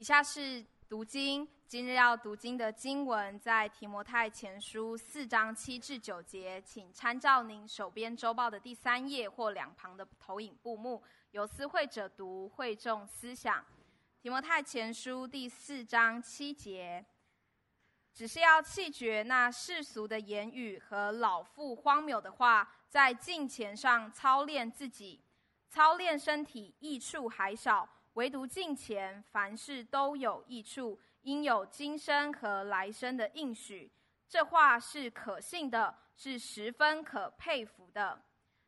[0.00, 11.02] 以下是读经，今日要读经的经文在提摩太前书四章七至九节，请参照您手边周报的第三页或两旁的投影布幕，
[11.32, 13.62] 由思会者读，会众思想。
[14.22, 17.04] 提摩太前书第四章七节，
[18.14, 25.20] 只是要弃绝那世俗的言语和老妇荒谬的话，在敬虔上操练自己，
[25.68, 27.86] 操练身体益处还少。
[28.14, 33.90] 唯独敬虔，凡事都有益处，应有今生和来生的应许。
[34.28, 38.22] 这话是可信的，是十分可佩服的。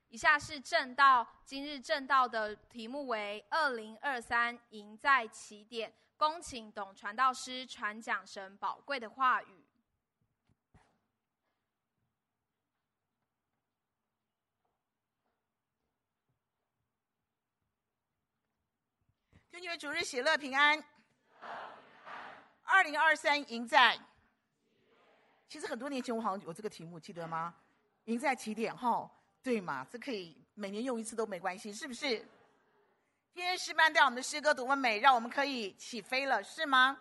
[0.09, 5.93] 以下是正道，今日正道的题目为“二零二三赢在起点”。
[6.19, 9.62] 恭请董传道师传讲神宝贵的话语。
[19.63, 20.83] 因为主日喜乐平安。
[22.65, 23.97] 二零二三赢在，
[25.49, 27.55] 其实很多年前我好像有这个题目，记得吗？
[28.07, 29.09] 赢在起点，哈，
[29.41, 29.87] 对嘛？
[29.89, 32.19] 这可以每年用一次都没关系，是不是？
[33.33, 36.99] 今天诗班带我们的诗歌多么美，让我们可以起飞了，是吗？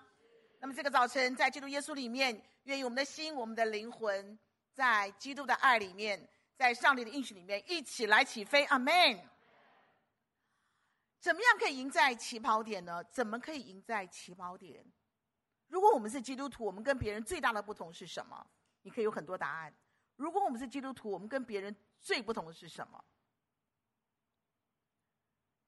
[0.59, 4.37] 那么这个早晨在基督耶稣里面，愿意我们的心、我们的灵魂，
[4.71, 9.19] 在基督的爱里面，在上帝的应许里面，一起来起飞，阿门。
[11.21, 13.03] 怎么样可以赢在起跑点呢？
[13.03, 14.83] 怎么可以赢在起跑点？
[15.67, 18.45] 如果我们是基督徒，我们跟别人最大的不同是什么？
[18.81, 19.73] 你可以有很多答案。
[20.15, 23.05] 如果我们是基督徒，我们跟别人最不同的是什么？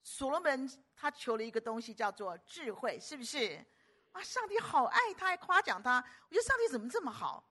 [0.01, 3.63] 所罗门他求了一个东西，叫做智慧，是不是？
[4.11, 6.03] 啊，上帝好爱他，还夸奖他。
[6.27, 7.47] 我觉得上帝怎么这么好？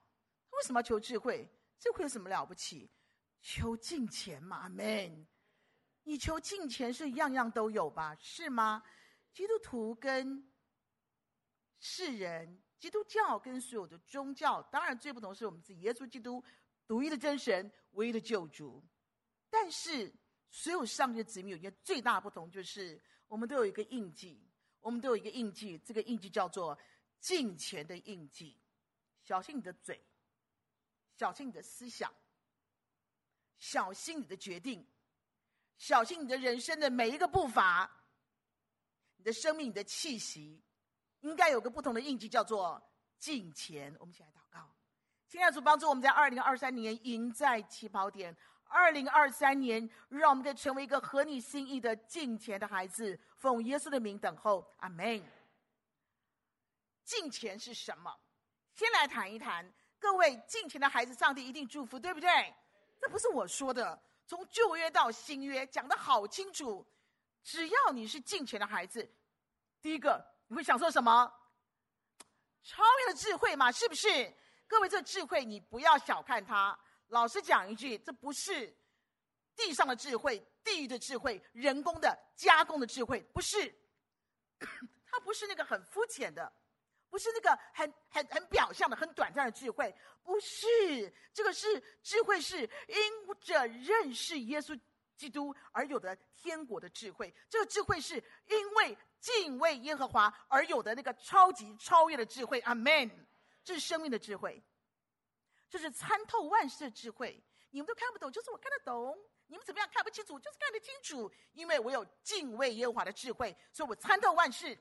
[0.51, 1.49] 他为什么要求智慧？
[1.79, 2.91] 智慧有什么了不起？
[3.41, 5.25] 求敬虔嘛，阿门。
[6.03, 8.15] 你求进前是样样都有吧？
[8.19, 8.83] 是吗？
[9.31, 10.51] 基督徒跟
[11.79, 16.43] 世人，基督教跟所有的宗教，当然最不同是我们自己耶稣基督
[16.85, 18.83] 独一的真神，唯一的救主。
[19.49, 20.13] 但是
[20.49, 24.45] 所有上帝的子民有一个最大不同，就是我们都有一个印记，
[24.81, 26.77] 我们都有一个印记，这个印记叫做
[27.19, 28.59] 进前的印记。
[29.23, 30.03] 小心你的嘴，
[31.15, 32.13] 小心你的思想，
[33.57, 34.85] 小心你的决定。
[35.77, 37.89] 小心你的人生的每一个步伐，
[39.17, 40.63] 你的生命、你的气息，
[41.21, 42.81] 应该有个不同的印记，叫做
[43.19, 43.93] 敬虔。
[43.99, 44.73] 我们一起来祷告，
[45.27, 48.35] 亲爱的主，帮助我们在二零二三年赢在起跑点。
[48.65, 53.19] 二零二三年，让我们可以成为一个合你心意的敬虔的孩子。
[53.35, 55.21] 奉耶稣的名等候，阿门。
[57.03, 58.11] 敬虔是什么？
[58.73, 62.55] 先来谈一谈，各位敬虔的孩子，上帝一定祝福，对不对？
[62.99, 64.01] 这不是我说的。
[64.25, 66.85] 从旧约到新约讲得好清楚，
[67.43, 69.13] 只要你是敬虔的孩子，
[69.81, 71.31] 第一个你会享受什么？
[72.63, 74.07] 超越的智慧嘛，是不是？
[74.67, 76.77] 各位，这智慧你不要小看它。
[77.07, 78.75] 老实讲一句，这不是
[79.55, 83.75] 地上的智慧、地狱的智慧、人工的加工的智慧，不是。
[85.05, 86.51] 它不是那个很肤浅的。
[87.13, 94.75] 不是那个很很很表象的、很短暂的智慧，不是这个是智慧，是因着认识耶稣
[95.15, 97.31] 基督而有的天国的智慧。
[97.47, 98.15] 这个智慧是
[98.47, 102.59] 因为敬畏耶和华而有的那个超级超越的智慧。
[102.61, 103.11] 阿门。
[103.63, 104.63] 这是生命的智慧，
[105.69, 107.39] 这是参透万事的智慧。
[107.69, 109.15] 你们都看不懂，就是我看得懂。
[109.45, 111.31] 你们怎么样看不清楚，就是看得清楚。
[111.51, 114.75] 因为我有敬畏耶和华的智慧，所以我参透万事。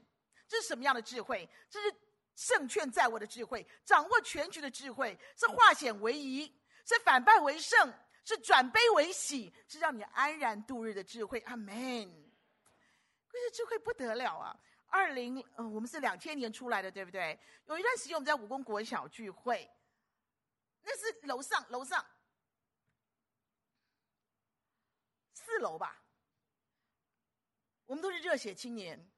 [0.49, 1.47] 这是什么样的智慧？
[1.69, 1.95] 这是。
[2.35, 6.47] 胜券在握的智慧，掌握全局的智慧，是化险为夷，
[6.87, 7.93] 是反败为胜，
[8.25, 11.39] 是转悲为喜，是让你安然度日的智慧。
[11.41, 11.75] 阿门。
[13.29, 14.59] 可是智慧不得了啊！
[14.89, 17.39] 二零，呃，我们是两千年出来的，对不对？
[17.65, 19.71] 有一段时间我们在武功国小聚会，
[20.83, 22.05] 那是楼上楼上
[25.33, 26.03] 四楼吧，
[27.87, 29.12] 我们都是热血青年。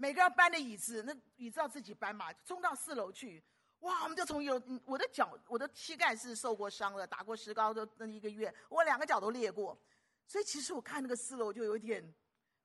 [0.00, 3.44] 每个人搬的椅子，那椅子要自己搬嘛，冲到四楼去，
[3.80, 4.02] 哇！
[4.04, 4.54] 我们就从有
[4.86, 9.78] 我的脚，我的膝盖是受过伤了，打过石膏的那一个月，我两个脚都裂过，
[10.26, 12.02] 所以其实我看那个四楼就有点，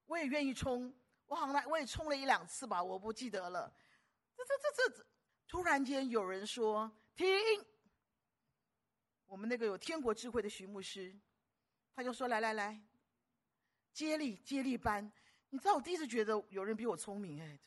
[0.05, 0.95] 我也愿意冲，
[1.25, 3.69] 我好像我也冲了一两次吧，我不记得了。
[4.37, 4.53] 这这
[4.89, 5.05] 这这，
[5.45, 7.27] 突然间有人说停，
[9.25, 11.13] 我们那个有天国智慧的徐牧师，
[11.93, 12.81] 他就说来来来，
[13.91, 15.11] 接力接力搬。
[15.55, 17.57] 你知道我第一次觉得有人比我聪明哎，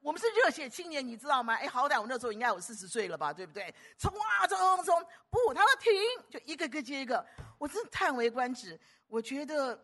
[0.00, 1.54] 我们是热血青年，你知道吗？
[1.54, 3.74] 哎，好歹我那时候应该有四十岁了吧，对不对？
[3.98, 5.06] 冲啊冲冲冲！
[5.28, 5.92] 不，他说停，
[6.30, 7.22] 就一个个接一个，
[7.58, 8.80] 我真叹为观止。
[9.06, 9.78] 我觉得，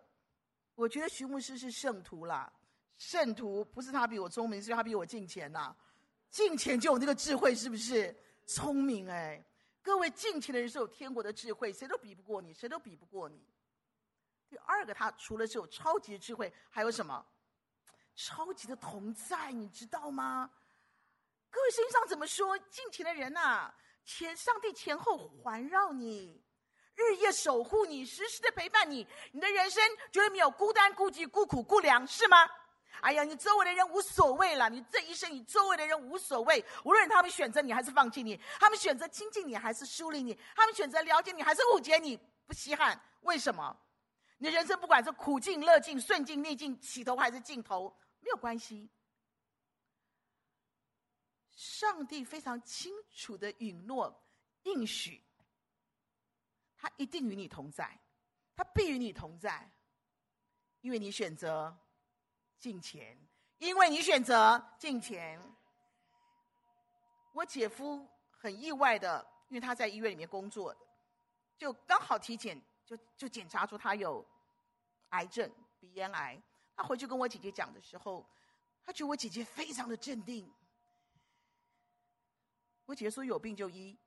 [0.75, 2.50] 我觉得徐牧师是圣徒啦，
[2.96, 5.76] 圣徒不是他比我聪明，是他比我进钱呐、
[6.31, 8.17] 进钱就有那个智慧，是不是？
[8.46, 9.44] 聪明哎，
[9.82, 13.44] 各位进钱的人是有天国的智慧，谁都比不过你，谁都比不过你。
[14.49, 17.25] 第二个，他除了是有超级智慧，还有什么？
[18.15, 20.51] 超级的同在，你知道吗？
[21.51, 22.57] 各位圣经上怎么说？
[22.59, 23.73] 敬虔的人呐、
[24.05, 26.43] 前上帝前后环绕你，
[26.95, 32.49] 日夜守护你，时时的陪伴你，你的人生绝对没有孤单、孤寂、孤苦、孤凉，是吗？
[33.03, 42.99] 哎呀，你周围的人无所谓了，你这一生，你周围的人无所谓，无论他们选择你还是放弃你，他们选择亲近你还是疏离你，他们选择了解你还是误解你，不稀罕。
[43.21, 43.77] 为什么？
[44.38, 47.97] 你的人生不管是苦境、乐境、顺境、逆境，起头还是尽头。
[48.21, 48.91] 没有关系，
[51.53, 54.27] 上帝非常清楚的允诺
[54.65, 55.23] 应许，
[56.77, 58.00] 他一定与你同在，
[58.56, 59.71] 他必与你同在，
[60.81, 61.75] 因为你选择
[62.59, 63.17] 敬虔，
[63.59, 65.41] 因为你选择敬虔。
[67.33, 70.77] 我姐夫很意外的，因为他在医院里面工作，
[71.56, 74.25] 就刚好体检，就就检查出他有
[75.11, 76.41] 癌症，鼻咽癌。
[76.75, 78.25] 他回去跟我姐姐讲的时候，
[78.85, 80.50] 他觉得我姐姐非常的镇定。
[82.85, 83.99] 我姐姐说：“有病就医，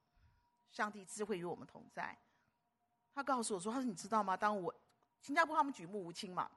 [0.72, 2.18] 上帝自会与我们同在。”
[3.14, 4.38] 他告诉我说：“他说你知道吗？
[4.38, 4.74] 当我
[5.20, 6.50] 新加坡他们举目无亲嘛，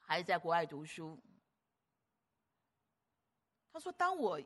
[0.00, 1.18] 还是在国外读书。
[3.72, 4.40] 他说当我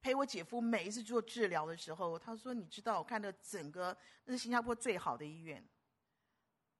[0.00, 5.66] 陪我姐夫每一次做治疗的时候，他说你知道，我看到整个那是新加坡最好的医院，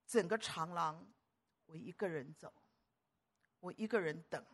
[0.06, 1.06] 整个长廊。”
[1.66, 2.52] 我一个人走，
[3.60, 4.44] 我一个人等。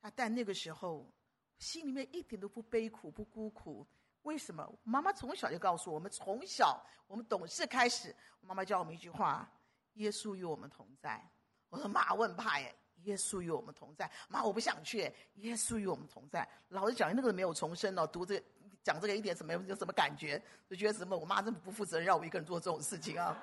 [0.00, 1.14] 啊，但那个时候，
[1.58, 3.86] 心里面一点都不悲苦、不孤苦。
[4.22, 4.68] 为什么？
[4.82, 9.48] 妈妈从小就告诉我们，从小我们懂事开始，妈妈教我们一句话：
[9.92, 11.30] 耶稣与我们同在。
[11.68, 14.10] 我说妈，我很怕耶，耶稣与我们同在。
[14.28, 16.48] 妈，我不想去，耶稣与我们同在。
[16.68, 18.42] 老师讲那个没有重生哦，读这
[18.82, 20.42] 讲这个一点什么有什么感觉？
[20.68, 21.16] 就觉得什么？
[21.16, 23.36] 我妈这么不负责任，让我一个人做这种事情啊！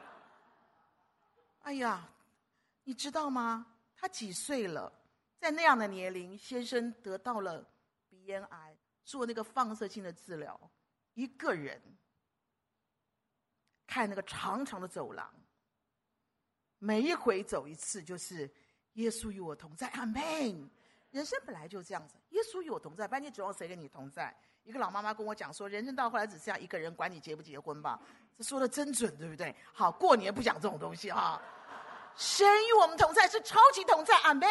[1.63, 2.09] 哎呀！
[2.83, 3.65] 你知道吗？
[3.97, 4.89] 他几岁了？
[5.37, 7.61] 在那样的年龄，先生得到了
[8.07, 10.57] 鼻咽癌，做那个放射性的治疗，
[11.13, 11.81] 一个人
[13.85, 15.29] 看那个长长的走廊，
[16.79, 18.49] 每一回走一次，就是
[18.97, 19.87] 耶稣与我同在。
[19.87, 20.69] 阿门。
[21.11, 24.35] 人生本来就这样子，耶稣与我同在，不然你指望谁跟你同在？
[24.63, 27.99] 一个老妈妈跟我讲说，人生到后来只剩下一个人，管你结不结婚吧。
[28.37, 29.55] 这说的真准，对不对？
[29.73, 31.41] 好，过年不讲这种东西哈。
[32.17, 34.47] 神与我们同在，是超级同在，阿门。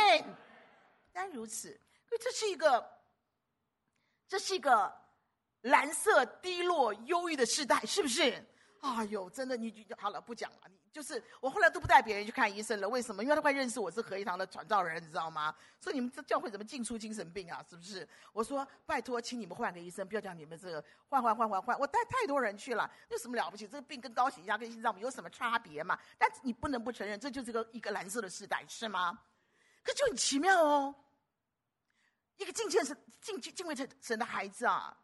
[1.13, 2.85] 但如此，因为这是一个，
[4.27, 4.93] 这是一个
[5.61, 8.43] 蓝色、低落、忧郁的时代，是不是？
[8.81, 10.59] 哎呦，真的，你好了，不讲了。
[10.97, 13.23] 就是我后来都不带别人去看医生了，为什么？
[13.23, 15.55] 因为他快认识我是合一堂的传道人，你知道吗？
[15.79, 17.63] 说你们这教会怎么进出精神病啊？
[17.69, 18.09] 是不是？
[18.33, 21.79] 我说拜托，请你们换个医生，不要叫你们这个换换换换换。
[21.79, 23.69] 我带太多人去了，有什么了不起？
[23.69, 25.99] 这个病跟高血压、跟心脏病有什么差别嘛？
[26.17, 29.19] 但你不能不承认，这就是个一个蓝色的时代，是吗？
[29.85, 30.95] 可就很奇妙哦，
[32.39, 34.97] 一个敬虔神、敬敬畏神的孩子啊，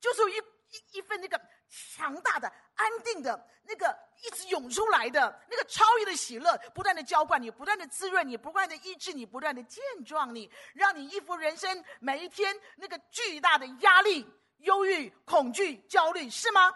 [0.00, 1.40] 就是有一一一份那个。
[1.70, 16.70] 强大的、安定的那个一直涌出来的那个超越的喜乐，不断的浇灌你，不断的滋润你，不断的医治你，不断的健壮你，让你应付人生每一天那个巨大的压力、忧郁、恐惧、焦虑，是吗？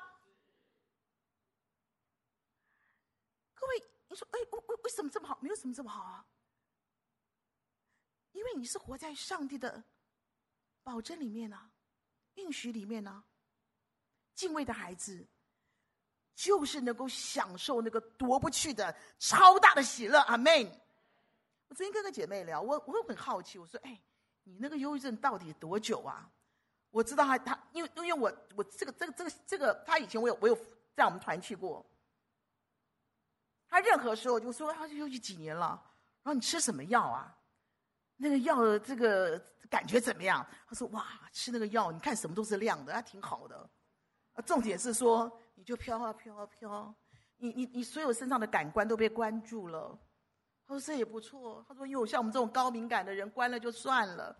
[3.54, 5.36] 各位，你说，哎，为为为什么这么好？
[5.42, 6.24] 没有什么这么好啊？
[8.32, 9.82] 因为你是活在上帝的
[10.82, 11.72] 保证里面啊，
[12.34, 13.24] 应许里面啊。
[14.34, 15.26] 敬畏的孩子，
[16.34, 20.18] 就是能够享受那个夺不去的超大的喜乐。
[20.20, 20.52] 阿门。
[21.68, 24.00] 我昨天跟个姐妹聊，我我很好奇，我说：“哎，
[24.42, 26.30] 你那个忧郁症到底多久啊？”
[26.90, 30.56] 我知道他他，因为因为我我这个这个这个这个，他以前我有我有
[30.94, 31.84] 在我们团去过。
[33.66, 35.82] 他任何时候就说他忧郁几年了，
[36.22, 37.36] 然后你吃什么药啊？
[38.16, 39.36] 那个药这个
[39.68, 40.46] 感觉怎么样？
[40.68, 43.68] 他说：“哇，吃那个药，你看什么都是亮的，还挺好的。”
[44.34, 46.94] 啊，重点是说，你就飘啊飘啊飘，
[47.36, 49.98] 你你你所有身上的感官都被关住了。
[50.66, 51.64] 他说这也不错。
[51.68, 54.36] 他说，因为我像我们这种高敏感的人，关了就算了。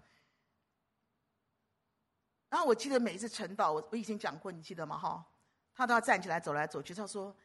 [2.48, 4.96] 然后我记得每一次晨祷，我我以前讲过，你记得吗？
[4.96, 5.24] 哈，
[5.74, 6.94] 他都要站起来走来走去。
[6.94, 7.36] 他说，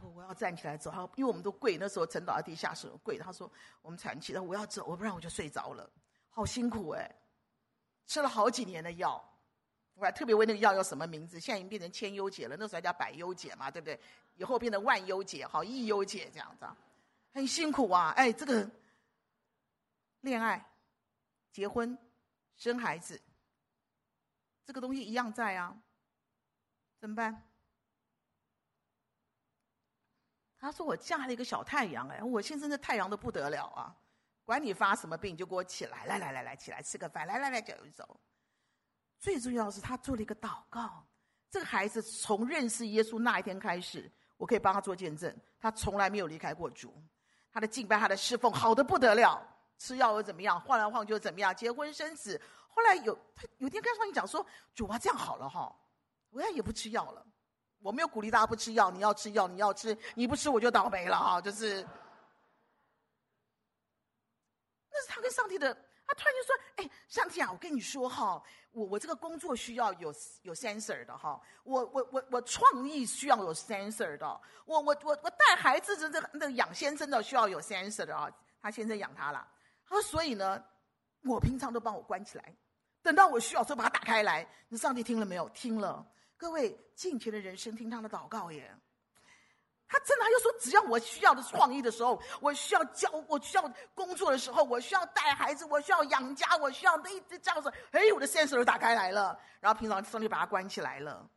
[0.00, 0.90] 我我要站起来走。
[0.90, 3.18] 他，因为我们都跪，那时候晨祷在地下室跪。
[3.18, 3.50] 他说，
[3.82, 5.90] 我们喘气，他说我要走，我不然我就睡着了，
[6.28, 7.14] 好辛苦哎，
[8.06, 9.22] 吃了好几年的药。
[9.94, 13.98] 我还特别问那个药叫什么名字，现在已经变成千忧解了，那时候还叫百忧解嘛，对不对？
[14.36, 16.66] 以后变成万忧解，好，亿忧解这样子，
[17.32, 18.12] 很辛苦啊！
[18.16, 18.68] 哎，这个
[20.20, 20.64] 恋爱、
[21.52, 21.96] 结婚、
[22.56, 23.20] 生孩子，
[24.64, 25.76] 这个东西一样在啊，
[26.98, 27.48] 怎么办？
[30.58, 33.94] 他说：“我嫁了一个小太阳，哎，我先生的太阳都不得了啊！
[34.44, 38.18] 管你发什么病，就给我起来，来来来来，起来吃个饭，来来来走一走。
[39.24, 41.02] 最重要的是，他做了一个祷告。
[41.50, 46.94] 这个孩子从认识耶稣那一天开始，我可以帮他做见证，他从来没有离开过主。
[47.50, 49.42] 他的敬拜，他的侍奉，好的不得了。
[49.78, 50.60] 吃药又怎么样？
[50.60, 51.56] 晃来晃去又怎么样？
[51.56, 52.38] 结婚生子，
[52.68, 55.74] 后来有他有天跟上帝讲说：主啊，这样好了哈，
[56.28, 57.26] 我也不吃药了。”
[57.80, 61.40] 我没有鼓励大家不吃药，你要吃药，你要吃，你不吃我就倒霉了哈。
[61.40, 61.82] 就是，
[64.90, 65.74] 那是他跟上帝的，
[66.06, 68.42] 他突然就说：“哎，上帝啊，我跟你说哈，
[68.72, 78.30] 我我这个工作需要有有 sensor 的哈，我我我我创意需要有 sensor 的，我我我我带孩子的这个那个养先生的需要有 sensor 的啊，
[78.60, 79.48] 他先生养他了。
[79.86, 80.62] 他说，所以呢，
[81.22, 82.54] 我平常都帮我关起来，
[83.02, 84.46] 等到我需要时候把它打开来。
[84.68, 85.48] 你上帝听了没有？
[85.50, 86.06] 听了。”
[86.36, 88.76] 各位敬虔的人生，听他的祷告耶。
[89.86, 99.38] 他真的，他又说，只要我需要的创意的时候，我需要教，我需要工作的时候，我需要带孩子，我需要养家，我需要那一直这样子，哎，我的 sensor 打开来了。
[99.60, 101.28] 然后平常上帝把它关起来了。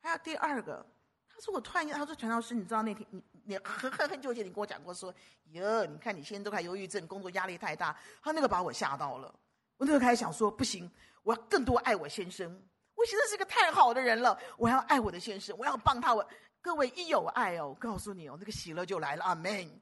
[0.00, 0.84] 还有第二个，
[1.28, 5.12] 他说我突然间，他说陈老师，你知道那天你你很很很久以前你跟我讲过说，
[5.50, 7.94] 哟，你看你现在都还忧郁症，工作压力太大。
[8.22, 9.34] 他那个把我吓到了，
[9.76, 10.90] 我那个开始想说，不行，
[11.22, 12.48] 我要更多爱我先生。
[12.94, 16.14] 我现在是个太好的人了，我要爱我的先生，我要帮他。
[16.14, 16.28] 我
[16.60, 19.24] 各位一有爱哦，我告诉你哦，那个喜乐就来了。
[19.24, 19.80] 阿门。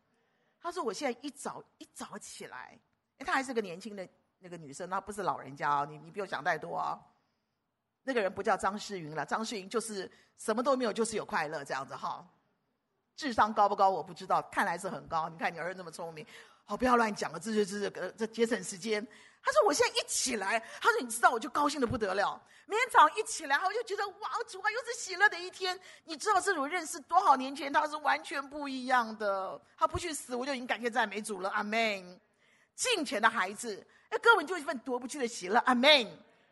[0.60, 2.78] 他说：“我现在一早一早起来，
[3.18, 6.98] 哎，她还是个年轻的那个女生，她不是老人家哦，你你不用想太多哦。
[8.02, 12.28] 那个人不叫张世云了，张世云就是什么都没有，就是有快乐这样子哈。
[13.14, 15.28] 智商高不高我不知道，看来是很高。
[15.28, 16.26] 你看你儿子那么聪明，
[16.64, 19.06] 好，不要乱讲了，这这这这节省时间。”
[19.46, 22.42] 他说：“我现在一起来，他说你知道，我就高兴的不得了。
[22.66, 25.78] 明天早上一起来，我就觉得哇，主啊，又是喜乐的一天。
[26.02, 29.60] 你知道，这种认识多少年前，他是完全不一样的。
[29.78, 31.48] 他不去死，我就已经感谢赞美主了。
[31.50, 32.20] 阿门。
[32.74, 35.60] 敬虔的孩子，哎，各位就一份夺不去的喜乐。
[35.60, 36.06] 阿门。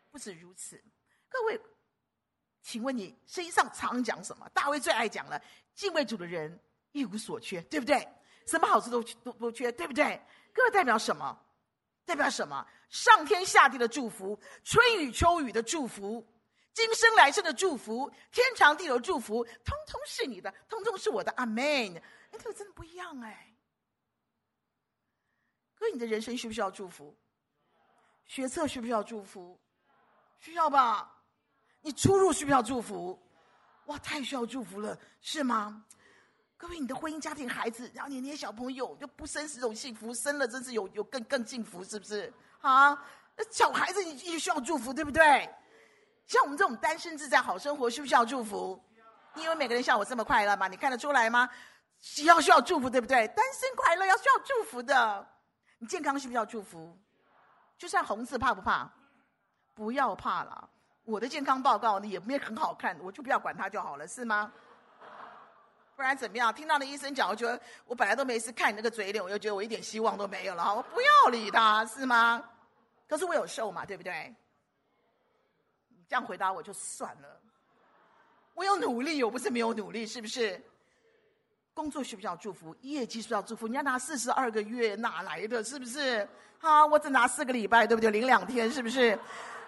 [0.09, 0.81] 不止如此，
[1.27, 1.59] 各位，
[2.63, 4.47] 请问你圣经上常讲什么？
[4.53, 5.41] 大卫最爱讲了，
[5.73, 6.57] 敬畏主的人
[6.93, 8.07] 一无所缺，对不对？
[8.47, 10.21] 什么好处都都不缺，对不对？
[10.53, 11.37] 各位代表什么？
[12.05, 12.65] 代表什么？
[12.89, 16.25] 上天下地的祝福，春雨秋雨的祝福，
[16.73, 21.31] 今生来世的祝福，天长地久的祝福，通通是你的，通通是我的。
[21.37, 21.63] 阿门。
[21.63, 22.01] 哎，
[22.31, 23.55] 这个真的不一样哎。
[25.77, 27.15] 哥，你的人生需不需要祝福？
[28.25, 29.59] 学测需不需要祝福？
[30.39, 31.23] 需要吧？
[31.81, 33.19] 你出入需不需要祝福？
[33.85, 35.85] 哇，太需要祝福了，是吗？
[36.57, 42.33] 各位，你的婚姻、家庭、孩子，然后你那些小朋友，就不生是种幸福，生了真是有有更更幸福，是不是？
[42.65, 42.97] 啊，
[43.51, 45.49] 小孩子你也需要祝福，对不对？
[46.25, 48.83] 像我们这种单身自在好生活，需不需要祝福？
[49.35, 50.67] 你以为每个人像我这么快乐吗？
[50.67, 51.47] 你看得出来吗？
[51.99, 53.27] 需要需要祝福，对不对？
[53.29, 55.27] 单身快乐要需要祝福的。
[55.77, 56.97] 你健康需不需要祝福？
[57.77, 58.89] 就算红字怕不怕？
[59.73, 60.69] 不要怕了，
[61.03, 64.51] 我的健康报告你也没很好看，我就不要管它就好了，是吗？
[65.95, 66.53] 不然怎么样？
[66.53, 70.73] 听到那医生讲，我觉得我本来都没事，看你那个嘴脸，我又觉得我一点希望都没有了哈！
[70.73, 72.43] 我不要理他，是吗？
[73.07, 74.33] 可是我有瘦嘛，对不对？
[75.89, 77.41] 你这样回答我就算了。
[78.53, 80.61] 我有努力，我不是没有努力，是不是？
[81.73, 82.73] 工作需不需要祝福？
[82.81, 83.67] 业绩需要祝福？
[83.67, 85.63] 你要拿四十二个月，哪来的？
[85.63, 86.27] 是不是？
[86.57, 88.09] 好，我只拿四个礼拜，对不对？
[88.09, 89.19] 零两天，是不是？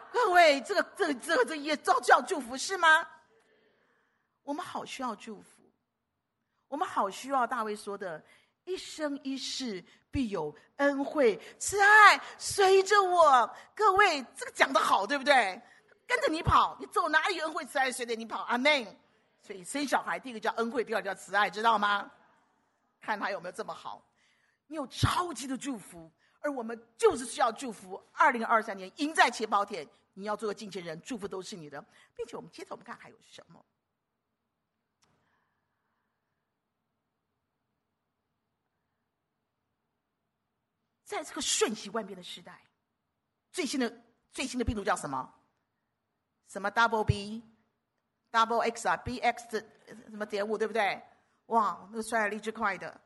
[0.10, 3.06] 各位，这个、这个、这个、这也照叫祝福是吗？
[4.44, 5.62] 我们好需要祝福。
[6.70, 8.24] 我们好需要大卫说的
[8.64, 9.84] “一生一世
[10.18, 13.48] 必有恩惠慈爱随着我”。
[13.76, 15.62] 各位，这个讲的好，对不对？
[16.08, 18.42] 跟着你跑，你走哪里，恩惠慈爱随着你跑。
[18.46, 18.84] 阿门。
[19.44, 22.10] 所以生小孩，第一个叫恩惠，第二个叫慈爱，知道吗？
[23.00, 24.04] 看他有没有这么好。
[24.66, 28.04] 你有超级的祝福，而我们就是需要祝福。
[28.12, 31.80] 二零二三年赢在起跑点，你要做个敬虔人，祝福都是你的，
[32.16, 33.64] 并且我们接着我们看还有什么。
[41.08, 42.62] 在这个瞬息万变的时代，
[43.54, 45.34] 最新的最新的病毒叫什么？
[46.50, 47.42] 什么 double B、
[48.30, 49.66] double X 啊？B X 的
[50.10, 51.02] 什么点五，对不对？
[51.46, 53.00] 哇，那个传染力之快的。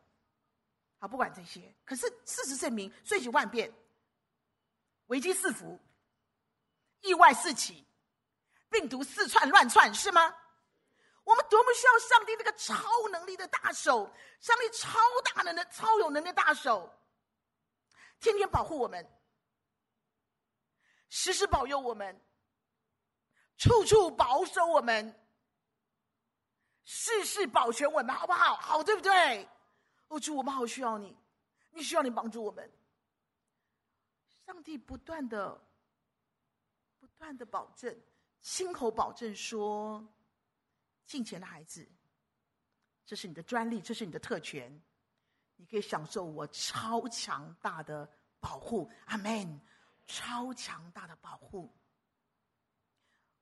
[0.98, 3.72] 好，不管这些，可是事实证明，瞬息万变，
[5.06, 5.80] 危机四伏，
[7.02, 7.86] 意外四起，
[8.72, 10.36] 病毒四窜乱窜，是吗？
[11.24, 14.98] 我们多么需要上帝那个超能力的大手，上帝超
[15.36, 16.92] 大能的、超有能力的大手。
[18.22, 19.06] 天天保护我们，
[21.10, 22.18] 时时保佑我们，
[23.58, 25.14] 处处保守我们，
[26.86, 28.56] 事事保全我们，好不好？
[28.56, 29.46] 好，对不对？
[30.08, 31.18] 哦，主，我们好需要你，
[31.72, 32.72] 你需要你帮助我们。
[34.46, 35.60] 上帝不断的、
[37.00, 38.00] 不断的保证，
[38.42, 40.06] 亲口保证说
[41.08, 41.90] ：“敬虔的孩子，
[43.06, 44.70] 这是你的专利，这是你的特权，
[45.62, 49.62] 你可以享受我超强大的保护。”阿门！
[50.08, 51.72] 超强大的保护。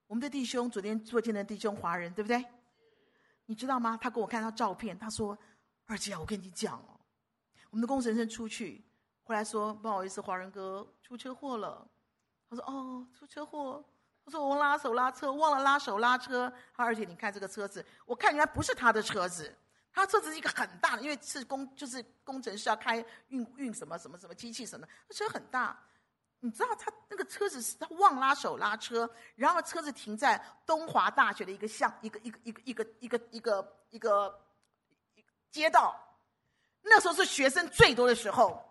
[0.06, 2.46] 我们的弟兄昨天做见证，弟兄华人，对不对？
[3.46, 3.98] 你知道吗？
[4.00, 5.36] 他给我看他照片，他说
[5.88, 7.00] ：“二姐，我跟你讲哦，
[7.72, 8.86] 我们的工程师出去。”
[9.24, 11.88] 后来说不好意思，华人哥出车祸了。
[12.50, 13.84] 他说哦，出车祸。
[14.26, 16.54] 他说我拉手拉车，忘了拉手拉车。
[16.76, 19.56] 而且你看这个车子，我看原来不是他的车子，
[19.92, 25.78] 他车子是一个很大的，因为是工就是工程师要开运运什么什么什么机器什么，他车很大。
[26.42, 34.42] 你知道他那个车子是他忘拉手拉车，然后车子停在东华大学的一个巷一个一个一个一个一个一个一个
[35.52, 36.00] 街道，
[36.82, 38.66] 那时候是学生最多的时候。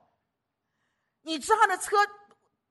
[1.20, 1.96] 你知道那车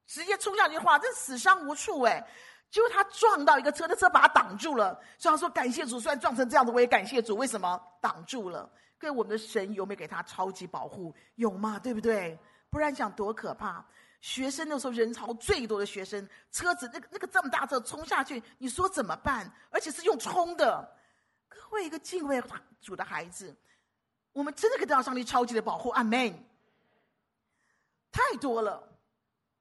[0.08, 2.28] 直接冲下去的话，这死伤无数哎！
[2.70, 4.94] 结果他撞到一个车，那车把他挡住了。
[5.18, 7.36] 所以他说：“感谢主，虽然撞成这样子，我也感谢主。
[7.36, 8.70] 为什么挡住了？
[9.00, 11.16] 各位，我们的神有没有给他超级保护？
[11.36, 11.80] 有吗？
[11.80, 12.38] 对不对？
[12.70, 13.86] 不然讲多可怕！
[14.20, 19.50] 学生那时候人潮最多的学生，车子那个那个这么大车冲下去，你说怎么办？
[19.70, 20.98] 而且是用冲的。
[21.48, 22.44] 各位，一个敬畏
[22.82, 23.56] 主的孩子，
[24.34, 25.90] 我们真的可以得到上帝超级的保护。
[25.92, 26.34] 阿门。
[28.12, 28.84] 太多了，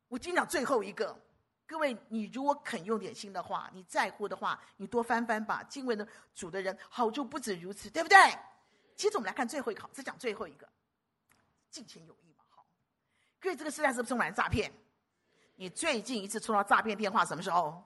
[0.09, 1.17] 我今天讲最后一个。
[1.67, 5.63] 各位，你如果肯用点心的话，你在乎的话，你多翻翻吧。
[5.65, 8.17] 敬畏的主的人好处不止如此，对不对？
[8.95, 10.69] 接着我们来看最后一个，只讲最后一个，
[11.71, 12.45] 敬虔有益嘛。
[12.49, 12.65] 好，
[13.41, 14.73] 各位，这个时代是不是充满诈骗？
[15.57, 17.83] 你最近一次收到诈骗电话什么时候？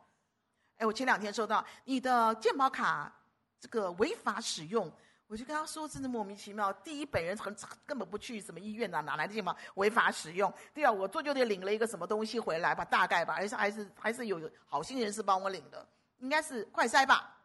[0.77, 3.11] 哎，我前两天收到你的健保卡
[3.59, 4.93] 这个违法使用。
[5.31, 6.73] 我就跟他说，真的莫名其妙。
[6.73, 10.53] 第一，本人很根本不去什么医院呐、啊，哪来的什么违法使用？
[10.75, 15.87] 第二，我做就得领了一个什么东西回来吧，大概吧，还是还是还是有好心人士帮我领的，
[16.19, 17.39] 应该是快筛吧。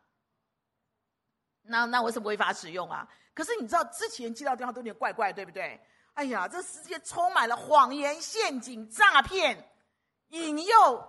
[1.62, 3.08] 那那为什么违法使用啊？
[3.36, 5.80] 可是你知道之前接到电话都有点怪怪，对不对？
[6.15, 9.63] 哎呀，这世界充满了谎言、陷阱、诈骗、
[10.30, 11.08] 引诱。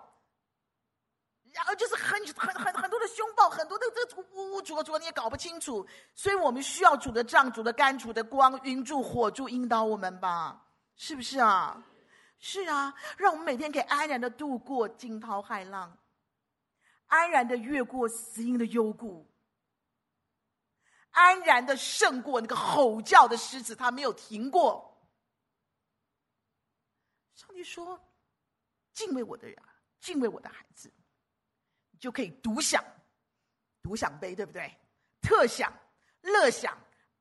[1.57, 5.87] 然后就是很很很很多的凶暴，很多的这个污污浊浊，你也搞不清楚。
[6.14, 11.83] 所以我们需要主的杖、主的竿、主的光，云柱火柱引导我们吧，是不是啊？
[12.38, 15.97] 是啊，让我们每天可以安然的度过惊涛骇浪，
[17.07, 19.27] 安然的越过死荫的幽谷，
[21.12, 24.95] 安然的胜过那个吼叫的狮子，他没有停过。
[27.35, 27.99] 上帝说
[28.92, 29.57] ：“敬畏我的人，
[30.01, 30.92] 敬畏我的孩子。”
[32.07, 32.85] 就可以独享，
[33.83, 34.73] 独享杯，对不对？
[35.21, 35.73] 特享、
[36.21, 36.73] 乐享、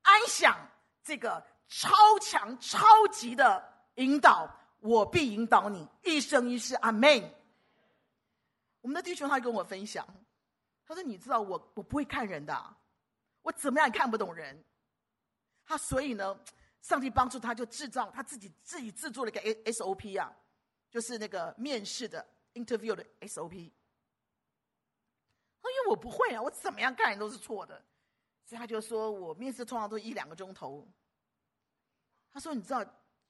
[0.03, 0.55] 安享
[1.01, 1.89] 这个超
[2.21, 4.47] 强、超级的引导，
[4.81, 6.75] 我必引导你一生一世。
[6.75, 7.33] 阿门。
[8.81, 10.07] 我们的弟兄他跟我分享，
[10.85, 12.75] 他说：“你知道我我不会看人的，
[13.41, 14.63] 我怎么样也看不懂人。
[15.65, 16.39] 他所以呢，
[16.81, 20.31] 上帝帮助他，就制造他自己自己制作了一个 SOP 啊，
[20.91, 23.71] 就是那个面试的 interview 的 SOP。”
[25.71, 27.83] 因为我不会啊，我怎么样看人都是错的，
[28.45, 30.87] 所以他就说我面试通常都一两个钟头。
[32.33, 32.83] 他说：“你知道，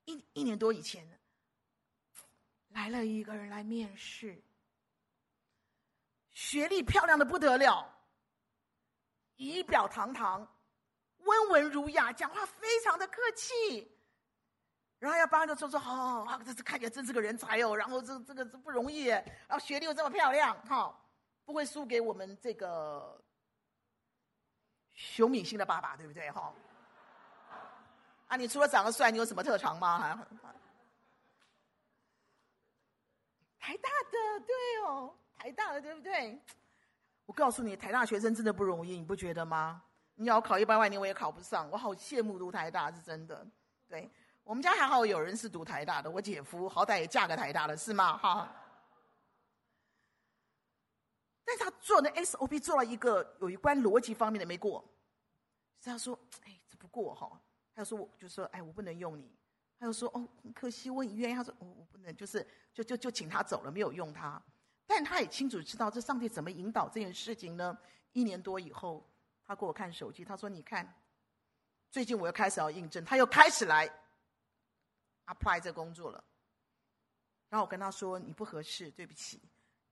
[0.05, 1.07] 一一年多以前，
[2.69, 4.41] 来了一个人来面试，
[6.33, 7.87] 学历漂亮的不得了，
[9.35, 10.51] 仪表堂堂，
[11.19, 13.95] 温文儒雅，讲话非常的客气，
[14.97, 20.99] 然后要帮着说说，好好好，这次看起来真是个人才哦，然后这这个这不容易，然后学历又这么漂亮，好。”
[21.45, 23.21] 不会输给我们这个
[24.93, 26.29] 熊敏欣的爸爸，对不对？
[26.31, 26.51] 哈，
[28.27, 29.99] 啊，你除了长得帅，你有什么特长吗？
[29.99, 30.17] 还
[33.59, 34.55] 台大的，对
[34.85, 36.39] 哦，台大的，对不对？
[37.25, 39.81] 我告诉你，台大学生真的不容易，你不觉得吗？
[40.15, 43.45] 你要考一百万年，我也考不上，我好羡慕读台大，是真的。
[43.87, 44.09] 对，
[44.43, 48.17] 我们家还好有人是读台大的，我姐夫好歹也嫁个台大的，是吗？
[48.17, 48.49] 哈。
[51.45, 54.83] 但是他做那 SOP 做了一个有一关逻辑方面的没过，
[55.79, 57.39] 所以他说：“哎，这不过哈。”
[57.75, 59.31] 他就说：“我就说，哎，我不能用你。”
[59.77, 64.41] 他就说：“哦，很可惜，我很愿意。”他说：“我、我不能，就是就就就请他走了，没有用他。”
[64.87, 67.77] 但他也清楚知道这上帝怎么引导这件事情呢？
[68.13, 69.07] 一年多以后，
[69.45, 70.91] 他给我看手机，他说：“你看，
[71.91, 73.87] 最近我又开始要应征，他又开始来
[75.27, 76.23] apply 这工作了。”
[77.49, 79.41] 然后我跟他说：“你不合适，对不起。”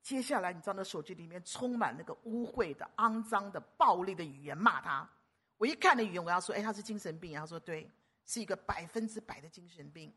[0.04, 5.10] 接下来，你知道那手机里面充满那个污秽的、肮脏的、暴力的语言骂他。
[5.58, 7.90] 我一看那语言，我要说：“哎，他是精神病。”他说：“对，
[8.26, 10.14] 是一个百分之百的精神病。”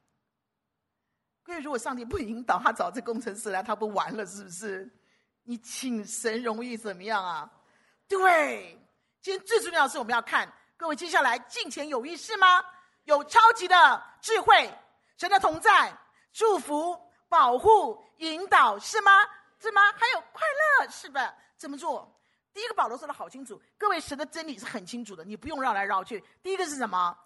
[1.45, 4.91] 各位，如果上帝不引导他找这工程师来，他不完了是不是？
[5.45, 7.49] 你请神容易怎么样啊？
[8.09, 8.77] 对，
[9.23, 12.61] 今天最重要的是我们要看各位，接下来敬虔有意是吗？
[13.05, 14.69] 有超级的智慧，
[15.17, 15.97] 神的同在、
[16.33, 19.13] 祝福、保护、引导，是吗？
[19.61, 19.81] 是吗？
[19.93, 20.47] 还有快
[20.81, 21.35] 乐，是吧？
[21.57, 22.13] 怎么做？
[22.53, 26.23] 第一个，保罗说的好清楚，各位，神的真理是很清楚的，你不用绕来绕去。
[26.43, 27.19] 第一个是什么？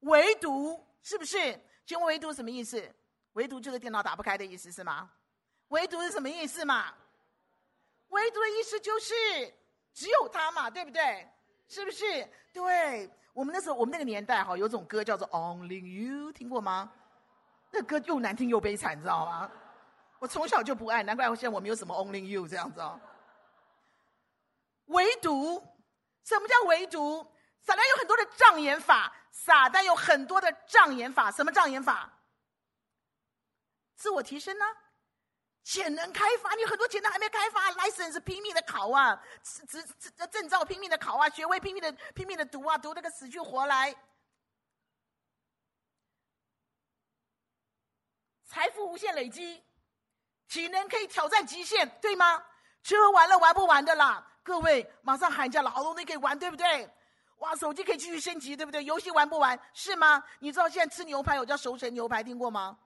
[0.00, 1.58] 唯独，是不是？
[1.86, 2.94] 请问唯独什么意思？
[3.32, 5.10] 唯独就是电脑打不开的意思，是吗？
[5.68, 6.92] 唯独是什么意思嘛？
[8.08, 9.14] 唯独的意思就是
[9.92, 11.28] 只有他嘛，对不对？
[11.66, 12.04] 是不是？
[12.52, 16.92] 对，我们那时候，我们那个年代哈，有种歌叫做《Only You》，听过吗？
[17.70, 19.50] 那歌又难听又悲惨，你知道吗？
[20.24, 22.98] 我从小就不爱，难怪我现在我没有什么 Only You 这样子哦。
[24.86, 25.62] 唯独，
[26.24, 27.30] 什么叫唯独？
[27.60, 31.30] 撒旦有很多的障眼法，撒旦有很多的障眼法。
[31.30, 32.10] 什么障眼法？
[33.96, 34.64] 自我提升呢？
[35.62, 43.94] 潜能开发，你很多潜能还没开发，license 拼命的考啊，执执证照拼命的考啊，学位拼命的拼命的读啊，读那个死去活来。
[48.46, 49.62] 财富无限累积。
[50.48, 52.44] 体能可以挑战极限，对吗？
[52.82, 54.26] 吃喝玩乐玩不完的啦！
[54.42, 56.88] 各位，马上寒假了，好多东西可以玩，对不对？
[57.38, 58.84] 哇，手机可以继续升级，对不对？
[58.84, 60.22] 游戏玩不完，是吗？
[60.38, 62.78] 你知道现在吃牛排有叫熟成牛排，听过吗？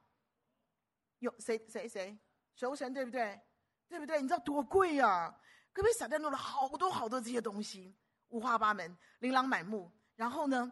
[1.18, 2.16] 有谁谁谁
[2.54, 3.40] 熟成，对不对？
[3.88, 4.22] 对不对？
[4.22, 5.34] 你知道多贵呀、啊？
[5.72, 7.96] 各位，撒旦弄了好多好多这些东西，
[8.28, 9.90] 五花八门，琳琅满目。
[10.14, 10.70] 然后呢，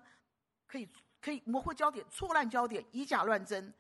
[0.67, 0.89] 可以
[1.21, 3.75] 可以模糊焦点，错乱焦点，以假乱真。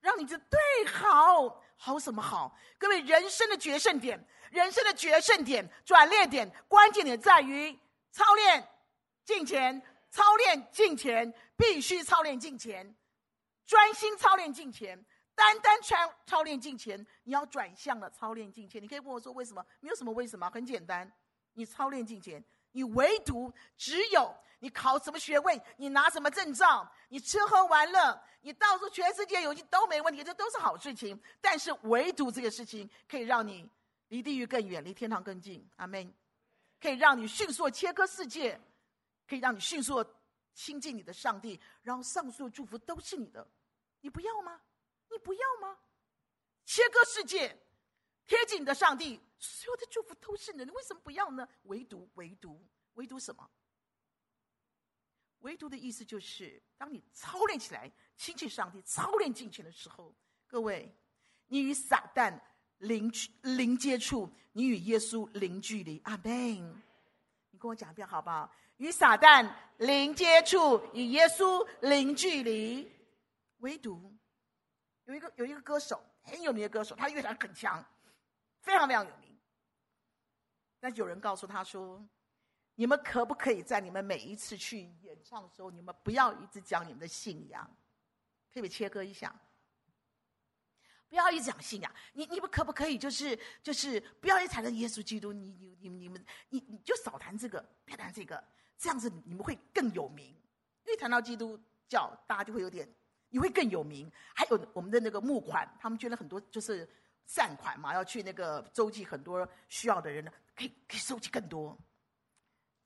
[0.00, 2.58] 让你就对好好什么好？
[2.76, 7.78] 各位，人生的决胜点，人生的决胜点、转捩点、关键点在于
[8.10, 8.68] 操练
[9.24, 12.96] 进前，操练进前，必须操练进前，
[13.64, 15.02] 专心操练进前，
[15.36, 16.98] 单单操操练进前。
[17.22, 18.82] 你要转向了操练进前。
[18.82, 19.64] 你可以问我说为什么？
[19.78, 21.10] 没有什么为什么，很简单，
[21.52, 24.34] 你操练进前，你唯独只有。
[24.58, 25.60] 你考什么学位？
[25.76, 26.90] 你拿什么证照？
[27.08, 31.20] 你吃喝玩乐，你到处全世界游戏都没问题，这都是好事情。
[31.40, 33.68] 但是唯独这个事情可以让你
[34.08, 35.68] 离地狱更远，离天堂更近。
[35.76, 36.12] 阿门。
[36.80, 38.60] 可以让你迅速切割世界，
[39.26, 40.04] 可以让你迅速
[40.54, 43.44] 亲近你的上帝，然后上述的祝福都是你的，
[44.00, 44.60] 你不要吗？
[45.10, 45.76] 你不要吗？
[46.64, 47.58] 切割世界，
[48.26, 51.48] 贴近你的上帝，所有的祝福都是你的，你为什么不要呢？
[51.64, 53.50] 唯独，唯独，唯独什么？
[55.40, 60.12] 唯独的意思就是，当你操练起来，亲近上帝、操练敬虔的时候，
[60.48, 60.92] 各位，
[61.46, 62.36] 你与撒旦
[62.78, 66.00] 零距零接触，你与耶稣零距离。
[66.04, 66.82] 阿门。
[67.50, 68.52] 你跟我讲一遍好不好？
[68.78, 69.48] 与撒旦
[69.78, 72.90] 零接触，与耶稣零距离。
[73.58, 74.12] 唯独
[75.04, 77.84] 有一个有一个歌手很有名的歌手，他乐团很强，
[78.60, 79.38] 非常非常有名。
[80.80, 82.04] 但有人告诉他说。
[82.80, 87.68] 你们可不可以在你们每一次去演唱的时候，你们不要一直讲你们的信仰，
[88.54, 89.34] 可以切割一下，
[91.08, 91.92] 不要一直讲信仰。
[92.12, 95.32] 你你们可不可以就是就是不要一谈论耶稣基督？
[95.32, 98.40] 你你你们你们你你就少谈这个，别谈这个，
[98.78, 100.26] 这样子你们会更有名。
[100.84, 102.88] 因为谈到基督教，大家就会有点，
[103.28, 104.08] 你会更有名。
[104.36, 106.88] 还有我们的那个募款，他们捐了很多就是
[107.26, 111.76] 善款嘛，要去那个周济很多需要的人呢，可以可以收集更多。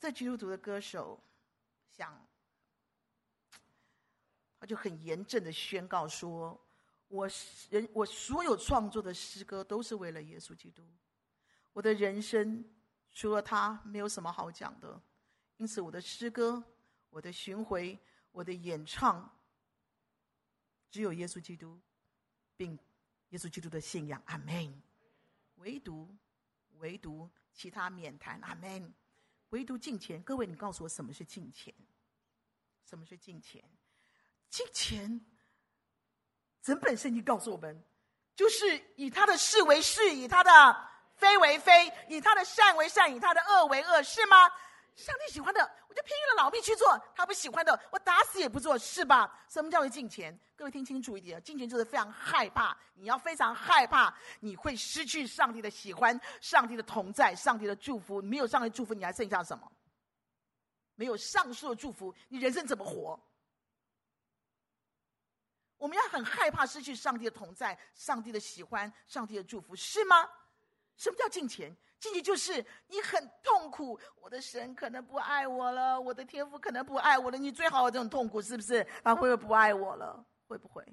[0.03, 1.23] 这基督徒的歌手
[1.88, 2.27] 想，
[4.59, 6.61] 他就很严正的宣告说
[7.07, 7.29] ：“我
[7.71, 10.85] 人我所有创作的诗歌都是为了耶稣基督，
[11.73, 12.69] 我的人生
[13.12, 15.01] 除了他没有什么好讲的，
[15.59, 16.61] 因此我的诗歌、
[17.09, 17.97] 我的巡回、
[18.33, 19.33] 我的演唱，
[20.91, 21.81] 只有耶稣基督，
[22.57, 22.77] 并
[23.29, 24.21] 耶稣基督的信仰。
[24.27, 24.83] 阿门。
[25.59, 26.12] 唯独
[26.79, 28.41] 唯独其他免谈。
[28.41, 28.93] 阿门。”
[29.53, 31.73] 唯独敬钱，各位，你告诉我什么是敬钱？
[32.88, 33.62] 什么是敬钱？
[34.49, 35.21] 敬钱，
[36.62, 37.83] 整本圣经告诉我们，
[38.35, 40.51] 就是以他的是为是，以他的
[41.17, 44.37] 非为非，以他的善为善，以他的恶为恶，是吗？
[44.94, 49.44] 上帝喜欢的，我就拼了老命去做；他不喜欢的，我打死也不做，是吧？
[49.48, 50.38] 什么叫做金钱？
[50.55, 58.20] 各位听清楚一点，金钱就是非常害怕，你要非常害怕，你会失去上帝的喜欢、上帝的同在、上帝的祝福。
[58.20, 59.70] 没有上帝祝福，你还剩下什么？
[60.94, 63.18] 没有上述的祝福，你人生怎么活？
[65.78, 70.31] 我们要很害怕失去上帝的同在、上帝的喜欢、上帝的祝福，是吗？
[70.96, 71.74] 什么叫金钱？
[72.03, 72.53] 敬虔就是
[72.88, 77.38] 你很痛苦，我的神可能不爱我了，我的天父可能不爱我了。
[77.38, 78.85] 你最好有这种痛苦，是不是？
[79.05, 80.27] 他会不会不爱我了？
[80.49, 80.85] 会不会？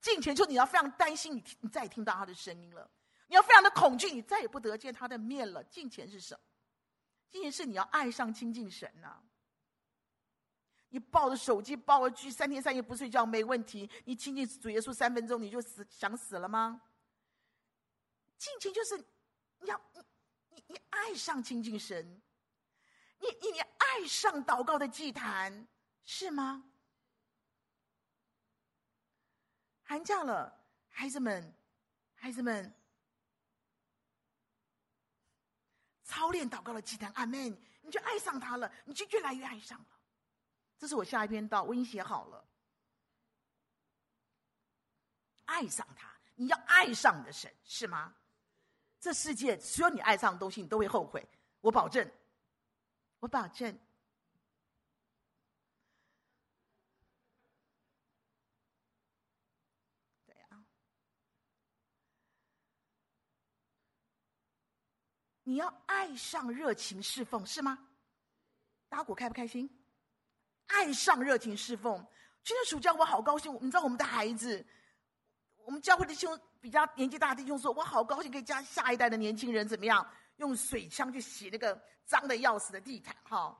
[0.00, 2.90] 敬虔就你要非常担心你，你你再也听到他的声音了，
[3.28, 5.62] 你要非常的恐惧，你再也不得见他的面了。
[5.62, 6.40] 敬虔是什么？
[7.30, 9.22] 敬虔是你要爱上亲近神呐、
[10.88, 13.88] 你抱着手机抱着剧，三天三夜不睡觉没问题。
[14.04, 16.82] 你亲近主耶稣三分钟，你就死想死了吗？
[18.36, 19.00] 敬虔就是
[19.60, 20.02] 你要你
[20.50, 22.20] 你你爱上亲近神，
[23.18, 25.66] 你你你爱上祷告的祭坛，
[26.04, 26.64] 是吗？
[29.82, 31.54] 寒假了，孩子们，
[32.14, 32.74] 孩子们，
[36.04, 37.58] 操练祷告的祭坛，阿门！
[37.80, 39.86] 你就爱上他了，你就越来越爱上了。
[40.76, 42.46] 这是我下一篇道，我已经写好了。
[45.46, 48.14] 爱上他，你要爱上的神，是吗？
[49.00, 51.26] 这世界所有你爱上的东西，你都会后悔，
[51.60, 52.10] 我保证，
[53.20, 53.78] 我保证。
[60.26, 60.64] 对啊，
[65.44, 67.88] 你要爱上热情侍奉，是吗？
[68.88, 69.70] 打鼓开不开心？
[70.66, 72.04] 爱上热情侍奉，
[72.42, 73.54] 今天暑假我好高兴。
[73.62, 74.66] 你知道我们的孩子，
[75.64, 83.14] 我们教会的兄比较年纪大的弟兄说，我好高兴可以教下一代的年轻人怎么样用水枪去洗那个脏的要死的地毯。
[83.22, 83.56] 哈，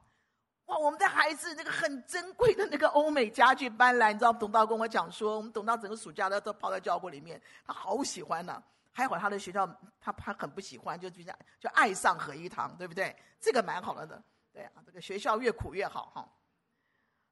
[0.67, 9.67] 哇，我们的孩子那个很珍贵的那个欧美家具搬来，你知道董道跟我讲说，我们董道整个暑假都都泡在教会里面，他好喜欢呢、还好他的学校，
[10.01, 13.17] 他他很不喜欢，就比较就爱上合一堂，对不对？
[13.41, 16.29] 这个蛮好了的，对啊，这个学校越苦越好哈。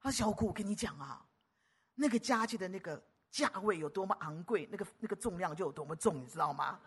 [0.01, 1.25] 他说：“小谷，我跟你讲啊，
[1.95, 3.03] 那个家具的那个
[3.37, 6.81] 价位有多么昂贵，那个那个重量就有多么重，你知道吗？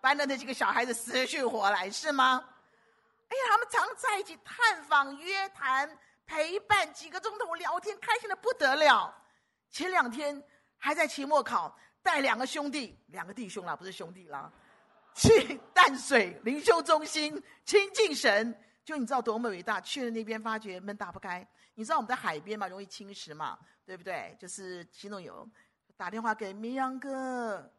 [0.00, 2.44] 搬的那几个小孩子死去活来，是吗？
[3.28, 9.12] 哎呀，他们常在一起探访、约谈、陪伴几个钟头聊天，开心的不得了。
[9.68, 10.40] 前两天
[10.78, 14.48] 还在期末考，带两个兄弟，两个弟兄啦，不是兄弟啦，
[15.12, 18.56] 去淡水灵修中心亲近神。
[18.84, 19.80] 就你知道多么伟大？
[19.80, 24.36] 去了那边发觉门打不开。”你知道我们在海边嘛，容易侵蚀嘛，对不对？
[24.38, 25.48] 就是其中有
[26.00, 27.70] 打电话给明阳哥，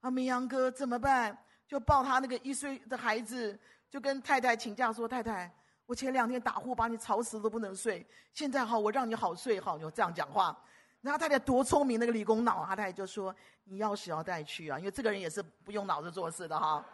[0.00, 1.36] 啊，明阳哥怎么办？
[1.66, 3.58] 就抱他那个一岁的孩子，
[3.90, 5.52] 就跟太太请假说：“太太，
[5.84, 10.56] 我前两天打呼把你吵死都不能睡，现在好，我让你好睡好。”就这样讲话。
[11.00, 13.34] 然后太太多聪明，那个理工脑，他太太就说
[13.66, 16.84] ：“你钥匙要带去啊，因为这个人也是不用脑子做事的哈，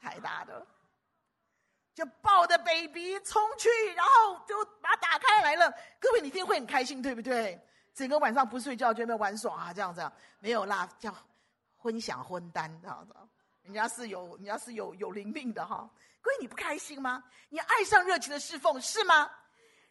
[0.00, 0.64] 太大的。”
[1.92, 5.68] 就抱着 baby 冲去，然后就把它打开来了。
[5.98, 7.60] 各位，你一定会很开心，对不对？
[7.94, 10.10] 整个晚上不睡觉，就在那玩耍啊，这样子。
[10.38, 11.14] 没有啦，叫
[11.76, 13.14] 婚享婚单这样子。
[13.62, 15.88] 人家是有，人家是有有灵命的哈。
[16.22, 17.22] 各位，你不开心吗？
[17.48, 19.30] 你爱上热情的侍奉是吗？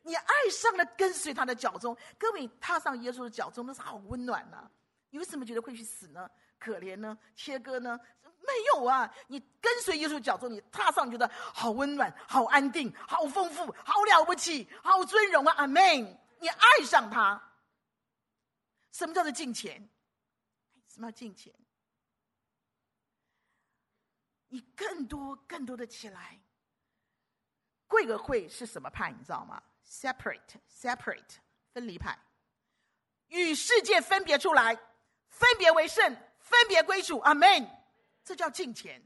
[0.02, 1.96] 你爱上了跟随他的脚踪。
[2.18, 4.72] 各位，踏上耶稣的脚踪，那是好温暖呐、啊。
[5.10, 6.30] 你为什么觉得会去死呢？
[6.58, 7.18] 可怜呢？
[7.36, 8.00] 切割呢？
[8.24, 9.12] 没有啊！
[9.28, 15.54] 你跟随耶稣脚踪，你踏上，你觉得好温暖、好安定、好丰富、好了不起、好尊荣啊！
[15.58, 15.84] 阿门！
[16.40, 17.40] 你爱上他，
[18.92, 19.90] 什么叫做敬虔？
[20.88, 21.54] 什么叫敬虔？
[24.48, 26.42] 你更多、更多的起来。
[27.88, 29.12] 贵和会是什么派？
[29.12, 31.38] 你知道吗？Separate, separate，
[31.72, 32.18] 分离派，
[33.28, 34.76] 与世界分别出来，
[35.28, 37.20] 分别为圣，分别归主。
[37.20, 37.68] 阿门。
[38.24, 39.02] 这叫敬虔，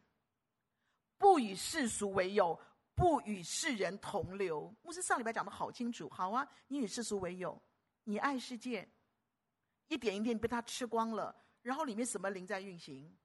[1.18, 2.60] 不与世俗为友，
[2.94, 4.76] 不与世人同流。
[4.82, 7.62] 牧师上礼拜讲的好清楚，好啊，你与世俗为友，
[8.04, 8.86] 你爱世界，
[9.88, 13.16] 一点一点被他吃光了，然后里面什么灵在运行？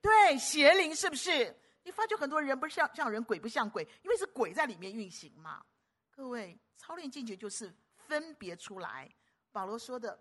[0.00, 1.54] 对，邪灵是不是？
[1.82, 5.64] 你发觉很多人不像像人，鬼不像鬼，因为是鬼在里面运行嘛。
[6.10, 9.10] 各位，操练境界就是分别出来。
[9.52, 10.18] 保罗说的。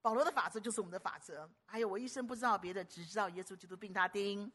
[0.00, 1.50] 保罗的法则就是我们的法则。
[1.66, 4.50] 还有，我一生不知道别的，只知道耶稣基督并他钉。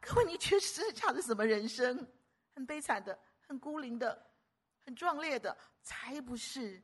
[0.00, 0.60] 各位，你觉得
[0.92, 2.06] 这样是什么人生？
[2.54, 4.30] 很悲惨的，很孤零的，
[4.84, 6.80] 很壮烈的，才不是。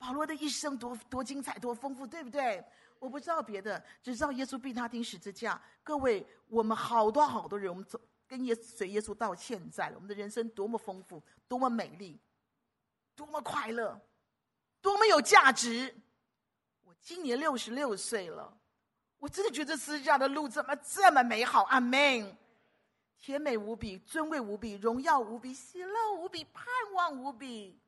[0.00, 2.64] 保罗的一生多多精彩，多丰富，对不对？
[2.98, 5.60] 我不知道别的，只知道耶稣并他钉十字架。
[5.82, 12.18] 各位，我们好多好多人，我们走跟耶随耶稣到现在了，我们的人生多么丰富，多么美丽，
[13.14, 14.00] 多么快乐，
[14.80, 15.94] 多么有价值。
[16.82, 18.58] 我今年六十六岁了，
[19.18, 21.64] 我真的觉得十字架的路怎么这么美好？
[21.64, 22.34] 阿门！
[23.18, 27.78] 甜美无比，尊贵无比，荣耀无比，喜乐无比，盼望无比。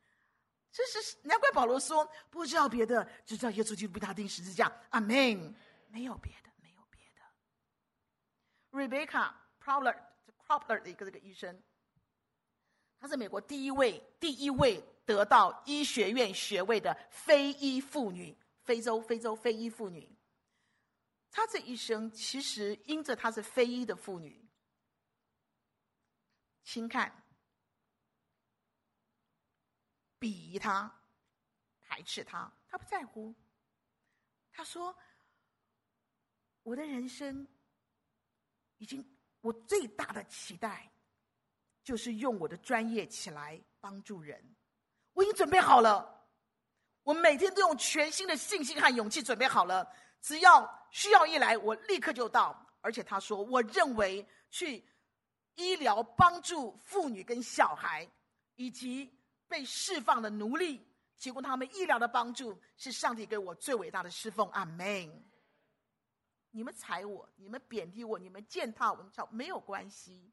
[0.72, 4.72] 这是难怪保罗说不知道别的，只知道耶稣基督被他钉十字架。
[4.88, 5.54] 阿门。
[5.88, 7.20] 没有别的，没有别的。
[8.70, 9.30] Rebecca
[9.62, 11.62] Cropler，Cropler 的一个这个医生，
[12.98, 20.16] 她是美国第一位第一位得到医学院学位的非裔妇女，非洲非洲非裔妇女。
[21.30, 24.48] 她这一生其实因着她是非裔的妇女，
[26.64, 27.21] 请看。
[30.22, 30.88] 鄙夷他，
[31.80, 33.34] 排斥他，他不在乎。
[34.52, 34.96] 他说
[36.62, 37.44] ：“我的人生
[38.76, 39.04] 已经，
[39.40, 40.92] 我最大的期待
[41.82, 44.54] 就是用我的专业起来帮助人。
[45.12, 46.28] 我已经准备好了，
[47.02, 49.92] 我每天都用全新的信心和勇气准备好了。
[50.20, 52.64] 只要需要一来，我立刻就到。
[52.80, 54.88] 而且他说，我认为去
[55.56, 58.08] 医疗帮助妇女跟小孩，
[58.54, 59.12] 以及。”
[59.52, 60.80] 被释放的奴隶，
[61.18, 64.48] 提供他们医疗的帮助，是上帝给我最伟大的侍奉。
[64.48, 65.22] 阿门。
[66.50, 70.32] 你们踩我，你们贬低我，你们践踏我，没有关系。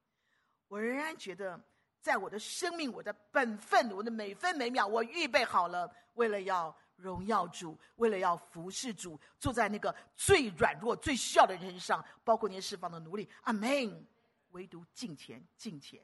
[0.69, 1.59] 我仍然觉得，
[1.99, 13.29] 在我的生命、我的本分、我的每分每秒，我预备好了，为了要荣耀主，为了要服侍主，坐在那个最软弱、最需要的人身上，包括那些释放的奴隶。
[13.41, 14.07] 阿门。
[14.51, 16.01] 唯独敬虔，敬虔。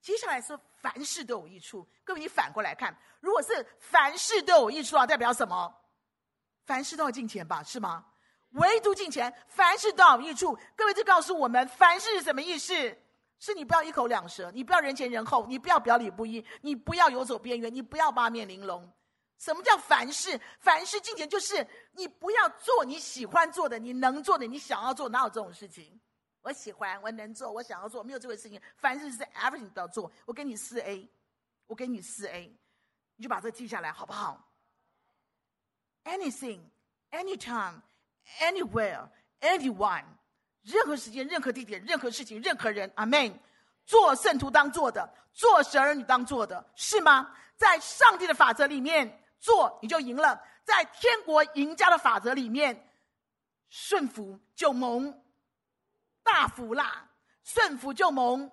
[0.00, 1.86] 接下来是凡事都有益处。
[2.04, 5.74] 各位，你反过来看，如果是凡事都有益处啊，代表什么？
[6.64, 8.04] 凡事都要进钱吧，是吗？
[8.52, 10.58] 唯独进钱，凡事都有益处。
[10.74, 12.74] 各位，这告诉我们，凡事是什么意思？
[13.40, 18.90] 是你不要一口两舌，你不要人前人后，你不要表里不一，你不要游走边缘，你不要八面玲珑。
[19.38, 20.40] 什么叫凡事？
[20.58, 26.00] 凡事进钱就是你不要做你喜欢做的，你能做的，你想要做，哪有这种事情？
[26.48, 28.58] 我喜欢，我能做，我想要做，没有这回事情。
[28.78, 30.10] 凡事是 everything 都要做。
[30.24, 31.06] 我给你四 A，
[31.66, 32.50] 我给你四 A，
[33.16, 34.50] 你就把这记下来，好不好
[36.04, 36.60] ？Anything,
[37.10, 37.82] anytime,
[38.40, 39.06] anywhere,
[39.42, 40.04] anyone，
[40.62, 42.90] 任何时间、任何地点、任何事情、任何人。
[42.94, 43.38] 阿门。
[43.84, 47.30] 做圣徒当做的，做神儿女当做的，是吗？
[47.56, 50.34] 在上帝的法则里面做，你就赢了；
[50.64, 52.88] 在天国赢家的法则里面，
[53.68, 55.27] 顺服就蒙。
[56.30, 57.08] 大福啦，
[57.42, 58.50] 顺服就蒙，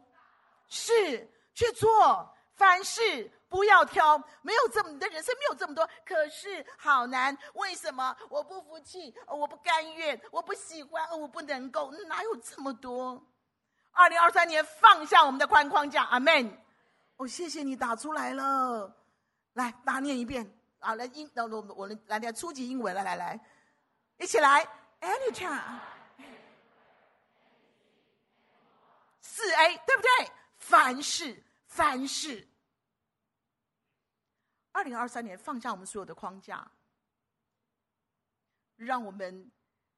[0.70, 9.14] 是去做凡事不要挑，没有这么的人生没有这么多，可是好难，为什么我不服气？
[9.28, 13.22] 我不甘愿，我不喜欢，我不能够，哪有这么多？
[13.92, 16.62] 二零二三年放下我们的宽框架，阿门。
[17.18, 18.94] 哦，谢谢你打出来了，
[19.54, 23.40] 来，大家念一遍啊，来英，我我我来念初级英文，来来来，
[24.18, 24.66] 一起来
[25.02, 25.95] ，anytime。
[29.36, 30.32] 四 A 对不对？
[30.56, 32.48] 凡事，凡事。
[34.72, 36.72] 二零二三年放下我们所有的框架，
[38.78, 39.52] 让我们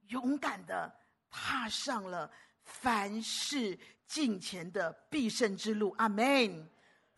[0.08, 0.92] 勇敢的
[1.30, 5.92] 踏上了凡事敬虔的必胜之路。
[6.00, 6.68] 阿门。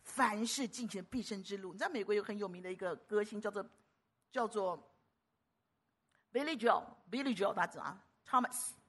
[0.02, 1.72] 凡事敬虔必胜之路。
[1.72, 3.64] 你知道美国有很有名的一个歌星叫做
[4.30, 4.76] 叫做
[6.32, 8.79] Billy Joel，Billy Joel 他怎么？Thomas。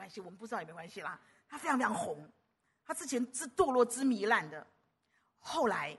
[0.00, 1.20] 关系，我们不知道也没关系啦。
[1.48, 2.26] 他非常非常红，
[2.84, 4.66] 他之前是堕落之糜烂的，
[5.38, 5.96] 后来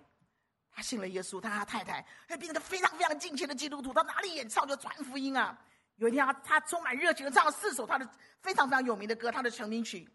[0.72, 3.94] 他信了耶稣，他和他太太还变成个非常非常敬虔的基督徒。
[3.94, 5.58] 他哪里演唱就传福音啊！
[5.98, 8.10] 有一天他他充满热情的唱了四首他的
[8.40, 10.10] 非常非常有名的歌，他的成名曲。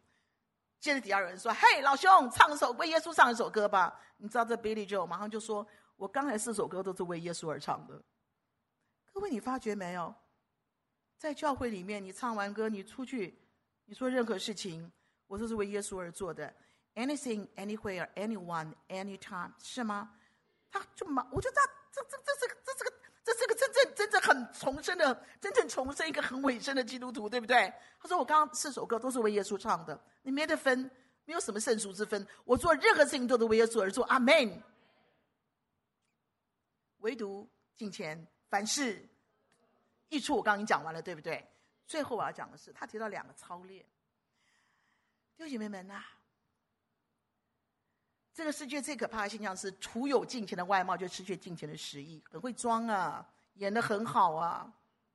[0.81, 8.03] 接着底下有人说：“嘿，老兄，唱首为耶稣唱一首歌吧。”你知道这 Billy Joe 马上就说：“我刚才四首歌都是为耶稣而唱的。”
[9.13, 10.15] 各位，你发觉没有？
[11.19, 13.39] 在教会里面，你唱完歌，你出去。
[13.87, 14.93] 你说任何事情，
[15.27, 16.53] 我都是为耶稣而做的。
[16.95, 20.13] Anything, anywhere, anyone, anytime，是吗？
[20.71, 22.93] 他就嘛，我就知道这这这是个这是个
[23.25, 27.73] 这是个真正真正很重生的，真正重生一个很委身的基督徒，对不对？
[28.01, 30.91] 他说我刚刚四首歌都是为耶稣唱的，你没得分，
[31.25, 32.27] 没有什么胜俗之分。
[32.45, 34.63] 我做任何事情都是为耶稣而做，阿门。
[36.99, 39.07] 唯独敬虔，凡事
[40.09, 41.47] 益处，我刚刚已经讲完了，对不对？
[41.87, 43.85] 最后我要讲的是，他提到两个操练。
[45.37, 46.03] 弟兄姐妹们呐、
[48.35, 52.23] 这个世界最可怕的现象是，徒有金钱的外貌，就失去金钱的实意。
[52.31, 54.73] 很会装啊，演的很好啊，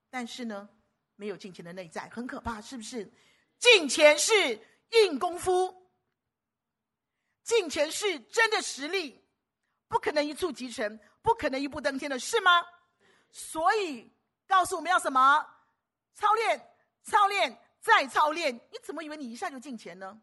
[0.09, 0.69] 但是呢，
[1.15, 3.11] 没有金钱的内在，很可怕，是不是？
[3.57, 4.33] 金钱是
[4.91, 5.91] 硬功夫，
[7.43, 9.23] 金钱是真的实力，
[9.87, 12.63] 不可能一蹴即成，不可能一步登天的，是吗？
[13.29, 14.11] 所以
[14.47, 15.50] 告诉我们要什么？
[16.21, 16.61] 操练，
[17.01, 18.53] 操练，再操练。
[18.53, 20.15] 你怎么以为你一下就敬虔呢？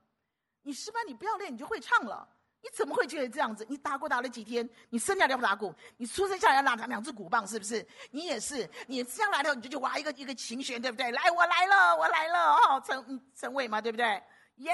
[0.63, 2.29] 你诗班你不要练，你就会唱了。
[2.61, 3.67] 你怎么会觉得这样子？
[3.69, 4.69] 你打鼓打了几天？
[4.91, 5.75] 你生下来不打鼓？
[5.97, 7.85] 你出生下来要拿两只鼓棒，是不是？
[8.13, 11.11] 你也是，你这样来了，你就去挖一个一个琴弦，对不对？
[11.11, 14.23] 来，我来了，我来了，哦，陈陈伟嘛，对不对？
[14.57, 14.73] 耶、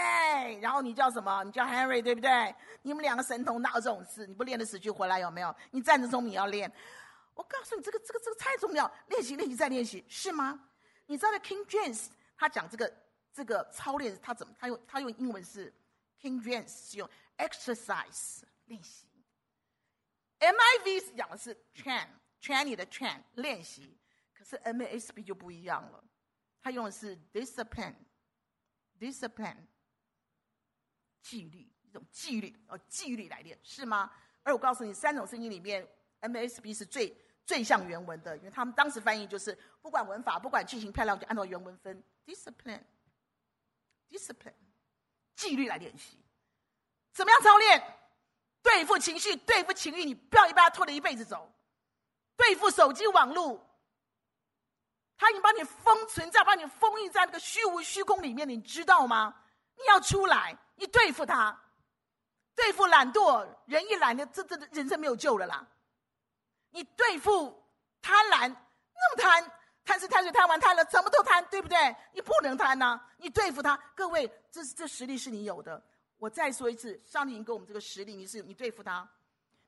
[0.61, 1.43] 然后你叫什么？
[1.45, 2.55] 你叫 Henry，对不对？
[2.83, 4.27] 你们两个神童哪有这种事？
[4.27, 5.55] 你不练得死去活来有没有？
[5.71, 6.71] 你站着中你要练。
[7.35, 10.59] 我告诉你，这个这个这个太重要，练习练习再练习，是吗？
[11.07, 12.93] 你知道的 King James 他讲这个
[13.33, 14.55] 这个操练，他怎么？
[14.59, 15.73] 他用他用英文是
[16.21, 19.07] King James 是用 exercise 练习
[20.39, 22.09] ，MIV 讲的是 train
[22.41, 23.99] train 你的 train 练习，
[24.33, 26.05] 可是 MASB 就不一样了，
[26.61, 27.97] 他用的是 discipline
[28.99, 29.67] discipline
[31.21, 34.13] 纪律，一种纪律哦，纪律来练是吗？
[34.43, 35.87] 而我告诉你，三种圣经里面
[36.21, 37.17] MASB 是最
[37.47, 42.03] 最像原文的，因为他们当时翻译就是不管文法，不管句型漂亮，就按照原文分。
[42.27, 44.55] discipline，discipline，
[45.37, 46.19] 纪律来练习。
[47.13, 47.99] 怎么样操练？
[48.63, 51.53] 对付情绪，对付情欲，你不要一把拖着一辈子走。
[52.35, 53.63] 对付手机网络，
[55.17, 59.43] 他已经把你封存在，把你封印在那个虚无虚空里面，你知道吗？
[59.77, 61.61] 你要出来，你对付他。
[62.55, 65.67] 对付懒惰，人一懒，这这人生没有救了啦。
[66.75, 67.65] 你对付
[68.03, 69.53] 贪婪，那么贪，
[69.85, 71.79] 贪吃贪睡贪玩贪了，什么都贪，对不对？
[72.13, 75.81] 你不能贪呐、你对付他，各位，这这实力是你有的。
[76.19, 79.09] 我再说一次，上帝给我们这个实力，你是你对付他，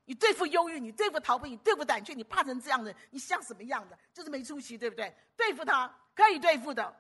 [0.04, 3.96] 你对付忧郁，你对付逃避，你对付胆怯，你怕成这样的，你像什么样的？
[4.12, 5.16] 就是没出息，对不对？
[5.36, 6.92] 对付他可以对付的，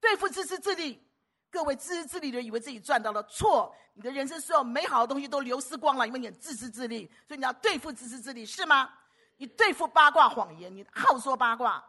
[0.00, 1.02] 对付自私自利。
[1.50, 3.74] 各位自私自利的人以为自己赚到了，错！
[3.94, 8.88] 你的人生所有美好的东西都流失光了，因为你很自私自利，所以你要对付自私自利，是吗？
[9.36, 11.84] 你对付八卦谎言，你好说八卦。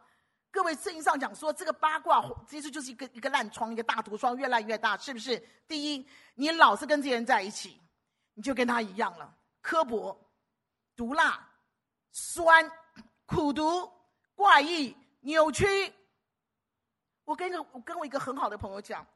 [0.50, 5.38] 各位圣经上讲说，这个八卦其实就是一个一个烂疮，一个大毒疮，越烂越大，是不是？
[5.68, 7.80] 第一，你老是跟这些人在一起，
[8.34, 10.18] 你就跟他一样了，刻薄、
[10.96, 11.48] 毒辣、
[12.10, 12.70] 酸、
[13.26, 13.90] 苦毒、
[14.34, 15.66] 怪异、扭曲。
[17.24, 19.06] 我跟一个我跟我一个很好的朋友讲。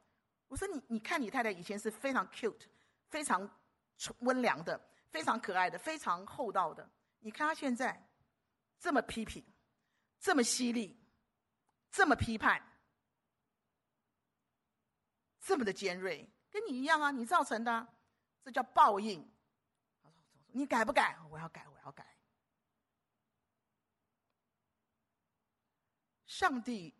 [0.48, 2.66] 我说你，你看你太太以前是非常 cute，
[3.08, 3.48] 非常
[4.20, 4.80] 温良的，
[5.10, 6.88] 非常可爱的，非常厚道的。
[7.20, 8.08] 你看她现在
[8.78, 9.44] 这么批评，
[10.20, 10.96] 这么犀利，
[11.90, 12.62] 这么批判，
[15.40, 17.86] 这么的尖锐，跟你一样啊，你造成的，
[18.42, 19.28] 这叫报应。
[20.52, 21.18] 你改不改？
[21.28, 22.16] 我要改，我要改。
[26.24, 26.95] 上帝。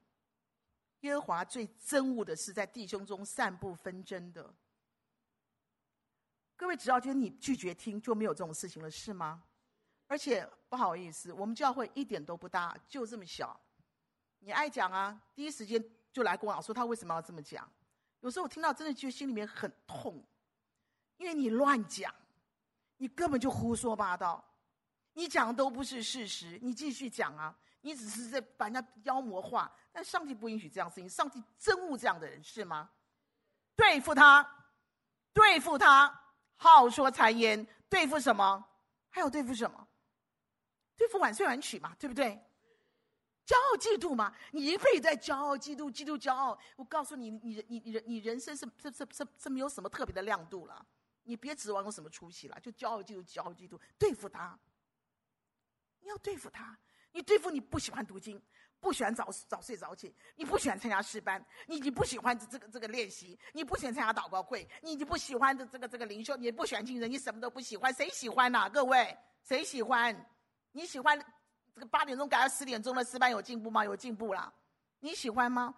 [1.06, 4.54] 耶和华最憎恶的是在弟兄中散布纷争的。
[6.56, 9.44] 各位，只要觉得你拒绝听，就没有这种事情了，是吗？
[10.06, 13.58] 而且不好意思，我们教会一点都不大，就这么小。
[14.38, 15.82] 你爱讲啊，第一时间
[16.12, 17.70] 就来跟我讲说他为什么要这么讲。
[18.20, 20.24] 有时候我听到真的就心里面很痛，
[21.16, 22.14] 因为你乱讲，
[22.96, 24.42] 你根本就胡说八道，
[25.12, 27.56] 你讲都不是事实，你继续讲啊。
[27.80, 31.08] 你只是在把人家妖魔化，但上帝不允许这样事情。
[31.08, 32.90] 上帝憎恶这样的人，是吗？
[33.76, 34.66] 对付他，
[35.32, 38.64] 对付他，好说谗言，对付什么？
[39.10, 39.86] 还有对付什么？
[40.96, 42.42] 对付晚睡晚起嘛，对不对？
[43.46, 46.58] 骄傲嫉妒嘛，你一辈子在骄傲嫉妒，嫉妒骄傲。
[46.74, 50.84] 我告诉你，你你你你人生是是是是是没有什么特别的亮度了。
[51.22, 54.58] 你别指望有什么出息了，就骄傲嫉妒，骄傲嫉妒，对付他。
[56.00, 56.76] 你要对付他。
[57.16, 58.38] 你对付你不喜欢读经，
[58.78, 70.14] 不喜欢早早睡早起，你不喜欢参加诗班，你你不喜欢这个这个练习，你不喜欢参加祷告会，你你不喜欢这这个这个灵修，你不喜欢敬人，你什么都不喜欢，谁喜欢呐、各位，谁喜欢？
[70.72, 71.18] 你喜欢
[71.74, 73.82] 这个八点钟改到十点钟的诗班有进步吗？
[73.82, 74.52] 有进步了，
[75.00, 75.74] 你喜欢吗？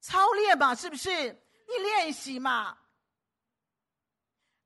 [0.00, 1.10] 操练嘛，是不是？
[1.10, 2.76] 你练习嘛，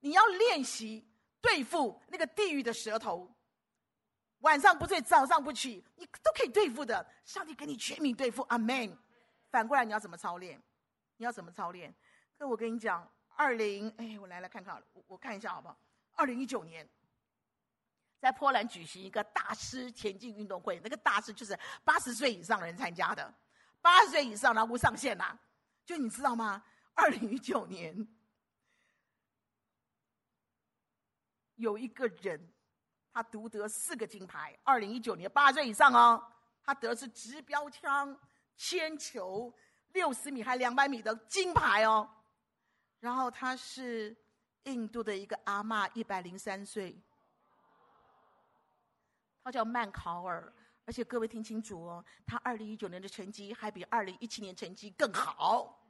[0.01, 1.09] 你要练习
[1.41, 3.33] 对付那个地狱的舌头。
[4.47, 7.05] 晚上不睡，早上不起，你都可以对付的。
[7.24, 8.97] 上帝给你全民对付，阿门。
[9.51, 10.62] 反过来，你要怎么操练？
[11.16, 11.92] 你要怎么操练？
[12.38, 15.76] 那我跟你讲，二零哎，我来来看看，我我看一下好不好？
[16.12, 16.88] 二零一九年，
[18.20, 23.34] 在波兰举行一个大师田径运动会，那个大师就是八十岁以上人参加的，
[23.80, 25.36] 八十岁以上然后无上限呐、
[25.84, 26.62] 就你知道吗？
[26.94, 28.07] 二零一九年
[31.57, 32.53] 有一个人。
[33.16, 36.22] 他独得四个金牌，二零一九年八岁以上哦，
[36.62, 38.14] 他得的是掷标枪、
[38.58, 39.50] 铅球、
[39.94, 42.06] 六十米还两百米的金牌哦。
[43.00, 44.14] 然后他是
[44.64, 46.94] 印度的一个阿嬷，一百零三岁，
[49.42, 50.52] 他叫曼考尔。
[50.84, 55.82] 而且各位听清楚哦，他二零一九年的成绩还比二零一七年成绩更好。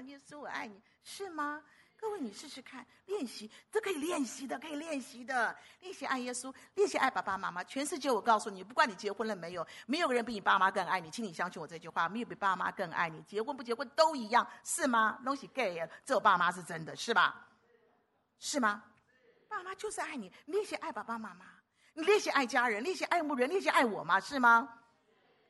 [0.00, 1.62] 耶稣我爱你，是吗？
[1.98, 7.64] 各位，你试试看，练习，这可以练习的，可以练习的，练习爱耶稣，练习爱爸爸妈妈。
[7.64, 15.18] 全世界，我告诉你，不管你结婚了没有，没有人比你爸妈更爱你，请你相信我这句话，没有比爸妈更爱你，结婚不结婚都一样，是吗？
[15.24, 17.48] 东西 gay，只有爸妈是真的，是吧？
[18.38, 18.84] 是吗？
[19.48, 21.46] 爸妈就是爱你，练习爱爸爸妈妈。
[21.94, 24.20] 你练习爱家人，练习爱牧人，练习爱我吗？
[24.20, 24.68] 是吗？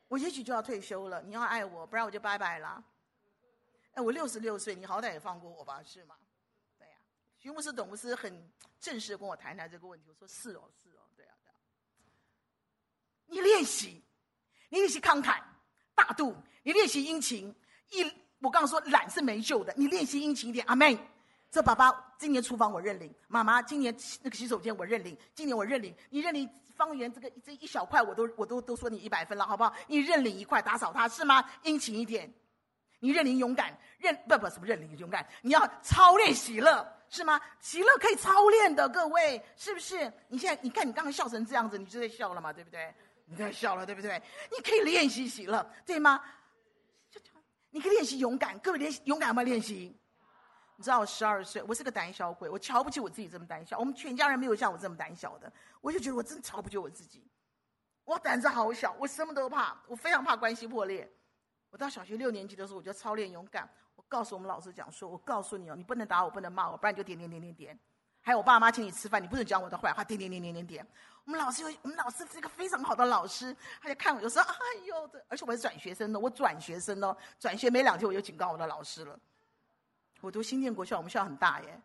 [0.07, 1.21] 我也许就要退休了。
[1.23, 2.81] 你要爱我，不然我就拜拜了。
[3.97, 5.81] 哎，我六十六岁，你好歹也放过我吧？
[5.83, 6.15] 是吗？
[6.77, 7.01] 对呀、啊。
[7.39, 8.47] 徐牧师、董牧师很
[8.79, 10.05] 正式的跟我谈谈这个问题。
[10.07, 11.57] 我说是哦，是哦，对啊，对啊。
[13.25, 14.03] 你练习，
[14.69, 15.41] 你练习慷慨
[15.95, 17.51] 大度，你练习殷勤。
[17.89, 18.03] 一，
[18.37, 20.63] 我刚刚说懒是没救的，你练习殷勤一点。
[20.67, 20.95] 阿妹。
[21.49, 29.73] 这爸爸今年厨房我认领，妈妈今年那个洗手间我认领，今年我认领，你认领方圆这个这一小块我都我都都说你一百分了，好不好？
[29.87, 31.49] 你认领一块打扫它是吗？
[31.63, 32.31] 殷勤一点，
[32.99, 37.39] 你认领勇敢，认不不什么认领勇敢，你要操练喜乐是吗？
[37.59, 40.11] 喜乐可以操练的，各位是不是？
[40.27, 42.93] 你现在你看你刚刚笑成这样子，你就在笑了嘛，对不对？
[43.25, 44.21] 你在笑了，对不对？
[44.51, 46.21] 你可以练习喜乐，对吗？
[47.69, 49.95] 你可以练习勇敢，各位练习勇敢有没有练习？
[50.75, 53.77] 你知道我十二岁，我是个胆小鬼，我瞧不起我自己这么胆小。
[53.77, 57.27] 我们全家人没有像我这么胆小的，我就觉得我真瞧不起我自己。
[58.05, 61.11] 我胆子好小，我什么都怕，我非常怕关系破裂。
[61.77, 63.69] 我到小学六年级的时候，我就操练勇敢。
[63.95, 67.79] 我告诉我们老师讲说，我告诉你哦，你不能打我，不能骂我，不然你就点点点点点。
[68.19, 70.87] 还有我爸妈请你吃饭，你不能讲我的坏话，点点点点点点。
[71.25, 74.55] 我们老师有，我们老师是一个非常好的老师，他就看我就说，哎
[74.87, 79.19] 呦，这而且我是转学生的，我转学生哦，转学没两天我就警告我的老师了。
[80.21, 81.79] 我读新建国校，我们校很大耶。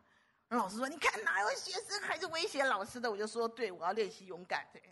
[0.49, 4.83] 老师说：“你看哪有学生还是威胁老师的？”我就说：“对，我要练习勇敢。”对。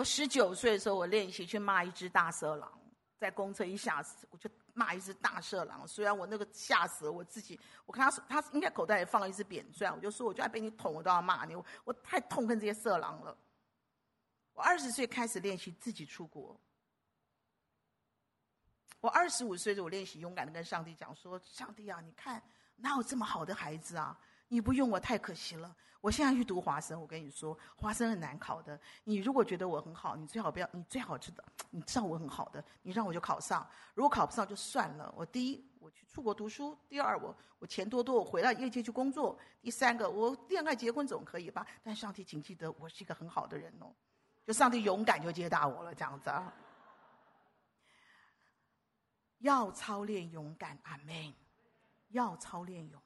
[0.00, 2.72] 我十九岁的时候，我练习去骂一只大色狼，
[3.18, 5.86] 在公车一下子，我就骂一只大色狼。
[5.86, 11.54] 虽然我那个吓死了我自己，我看他，他应该口袋里放了一支扁钻，我就说：“我就要被你捅，我都要骂你。
[11.54, 13.36] 我”我太痛恨这些色狼了。
[14.54, 16.58] 我二十岁开始练习自己出国。
[19.02, 22.42] 我二十五岁的时候，我练习勇敢的跟上帝讲说：“上帝啊，你看
[22.76, 24.18] 哪有这么好的孩子啊？
[24.50, 25.72] 你不用我太可惜了。
[26.00, 28.76] 我现在去读华生，我跟你说，华生很难考的。
[29.04, 33.64] 你如果觉得我很好，你最好不要，你最好知道，你知道我很好的，你让我就考上。
[33.94, 35.12] 如果考不上就算了。
[35.16, 41.64] 我第一，我去出国读书；第二，我我钱多多，我回到业界去工作；第三个，我恋爱结婚总可以吧？
[41.84, 43.94] 但上帝，请记得，我是一个很好的人哦。
[44.44, 46.52] 就上帝勇敢就接纳我了，这样子啊。”
[49.40, 51.34] 要操练勇敢，阿门。
[52.08, 53.00] 要操练勇，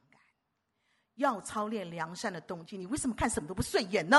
[1.16, 2.76] 要操练良善的动机。
[2.76, 4.16] 你为什么看什么都不顺眼呢？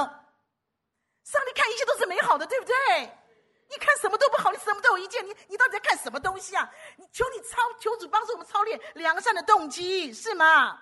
[1.23, 2.73] 上帝看一切都是美好的，对不对？
[3.69, 6.69] 你看什么都不好，你什么都有意见，你你到底在看什么东西啊？
[6.97, 10.79] 你求你操，求主帮助我们操练良善的动机，是吗？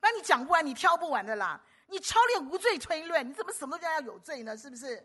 [0.00, 1.60] 那你讲不完，你挑不完的啦。
[1.86, 4.56] 你操练无罪推论，你怎么什么都要有罪呢？
[4.56, 4.96] 是不是？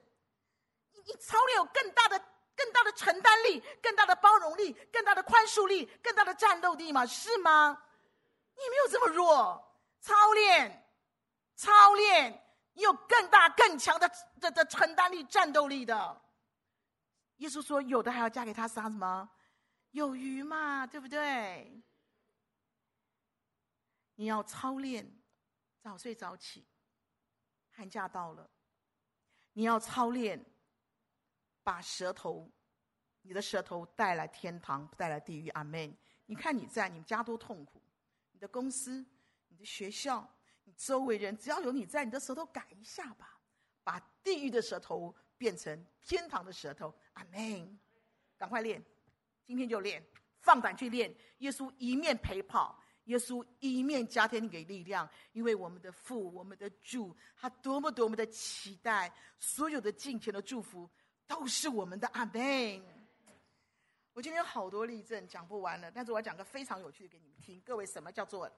[0.91, 2.23] 你你操练有更大的。
[2.55, 7.03] 更大的承担力，更大的包容力，更大的宽恕力，更大的战斗力吗？
[7.03, 7.81] 是吗？
[8.55, 10.87] 你没有这么弱，操练，
[11.55, 12.43] 操练，
[12.73, 16.21] 你有更大更强的的的承担力、战斗力的。
[17.37, 19.29] 耶稣说：“有的还要嫁给他啥什么？
[19.91, 21.83] 有余嘛，对不对？”
[24.15, 25.21] 你要操练，
[25.81, 26.65] 早睡早起。
[27.71, 28.49] 寒假到了，
[29.53, 30.43] 你要操练。
[31.65, 32.51] 把舌头，
[33.21, 35.49] 你的舌头带来天堂，不带来地狱。
[35.49, 35.97] 阿门。
[36.25, 37.82] 你看你在，你们家多痛苦。
[38.43, 39.05] 的公司、
[39.47, 40.29] 你的学校、
[40.65, 43.39] 你周围人，只要有你在，你的舌头改一下吧，
[43.85, 46.93] 把地狱的舌头变成天堂的舌头。
[47.13, 47.79] 阿门！
[48.37, 48.83] 赶快练，
[49.45, 50.05] 今天就练，
[50.41, 51.15] 放胆去练。
[51.37, 60.89] 耶稣一面陪跑，耶稣一面加添给力量，因为我们的父，我们的主，他多么多么的期待，所有的金钱的祝福
[61.25, 62.09] 都是我们的。
[62.09, 62.83] 阿门！
[64.13, 67.59] 我今天有好多例证讲不完了，但是我要讲个非常有趣的给你们听。
[67.65, 68.49] 各位，什么叫做？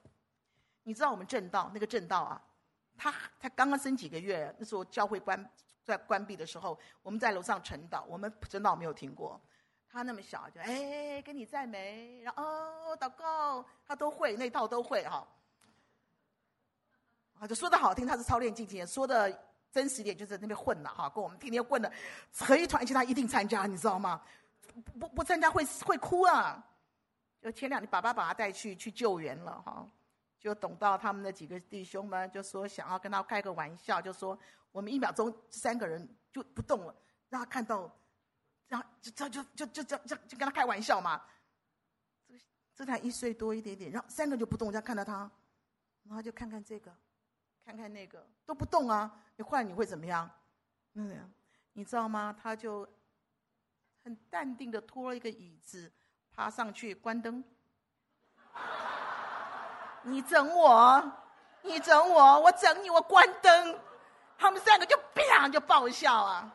[0.84, 2.42] 你知道我们正道那个正道啊？
[2.98, 5.50] 他他刚刚生几个月，那时候教会关
[5.84, 9.40] 在关闭的时候，我们在楼上晨祷，我们真的没有听过。
[9.90, 15.26] 他那么小，就哎，跟你赞美，然后哦祷告，他都会那套都会哈。
[17.40, 21.90] 啊，就说的好听，他是操练静静；说的真实一点，就在那边混了哈，跟我们天天混的
[22.38, 24.22] 合一团，而且他一定参加，你知道吗？
[25.00, 26.64] 不不参加会会哭啊。
[27.42, 29.88] 就前两天爸爸把他带去去救援了哈。
[30.40, 34.38] 就等到他们的几个弟兄们就说想要跟他开个玩笑就说
[34.72, 36.96] 我们一秒钟三个人就不动了
[37.30, 37.92] 让他看到
[38.68, 41.20] 然后就这样就就就这样就跟他开玩笑嘛。
[42.76, 45.32] 这才一岁多一点点然后三个就不动这样看到他
[46.04, 46.96] 然后就看看这个
[47.64, 50.30] 看看那个都不动啊你换你会怎么样？
[50.92, 51.32] 那样
[51.74, 52.38] 你知道吗？
[52.40, 52.88] 他就
[54.06, 55.92] 很淡定的拖了一个椅子，
[56.36, 57.44] 爬上去关灯。
[60.04, 61.12] 你整我，
[61.64, 63.80] 你整我，我整你，我关灯，
[64.38, 66.54] 他们三个就啪就爆笑啊！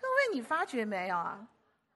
[0.00, 1.38] 各位，你发觉没有啊？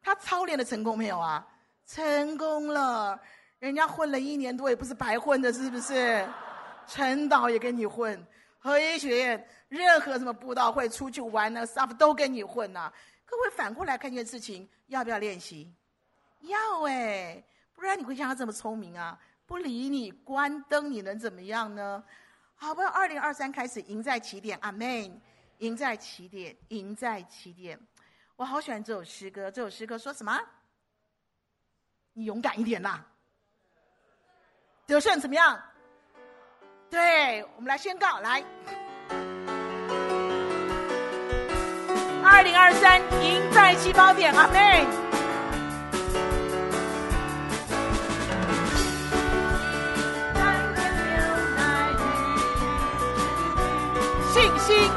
[0.01, 1.45] 他操练的成功没有啊？
[1.85, 3.21] 成功了，
[3.59, 6.25] 人家混了一年多也不是白混的，是不是？
[6.87, 8.25] 陈导也跟你混，
[8.61, 12.93] 合一学院任何什么布道会出去玩呢，staff 都跟你混呐、啊。
[13.33, 15.75] 都会反过来看一件事情，要不要练习？
[16.41, 17.43] 要哎，
[17.75, 19.19] 不然你会像他这么聪明啊？
[19.47, 22.05] 不理你，关灯，你能怎么样呢？
[22.55, 25.19] 好，不要二零二三开始，赢在起点，阿门。
[25.59, 27.81] 赢在起点，赢在起点。
[28.35, 30.39] 我好喜欢这首诗歌，这首诗歌说什么？
[32.13, 33.07] 你勇敢一点啦！
[34.85, 35.63] 得胜怎么样？
[36.91, 38.45] 对，我们来宣告，来，
[42.33, 44.87] 二零二三，赢在起跑点，阿门。
[54.33, 54.91] 信心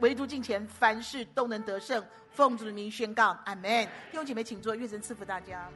[0.00, 2.04] 唯独敬虔，凡事都能得胜。
[2.30, 3.84] 奉主的名宣告，阿门。
[4.10, 5.68] 弟兄姐妹，请坐，愿神赐福大家。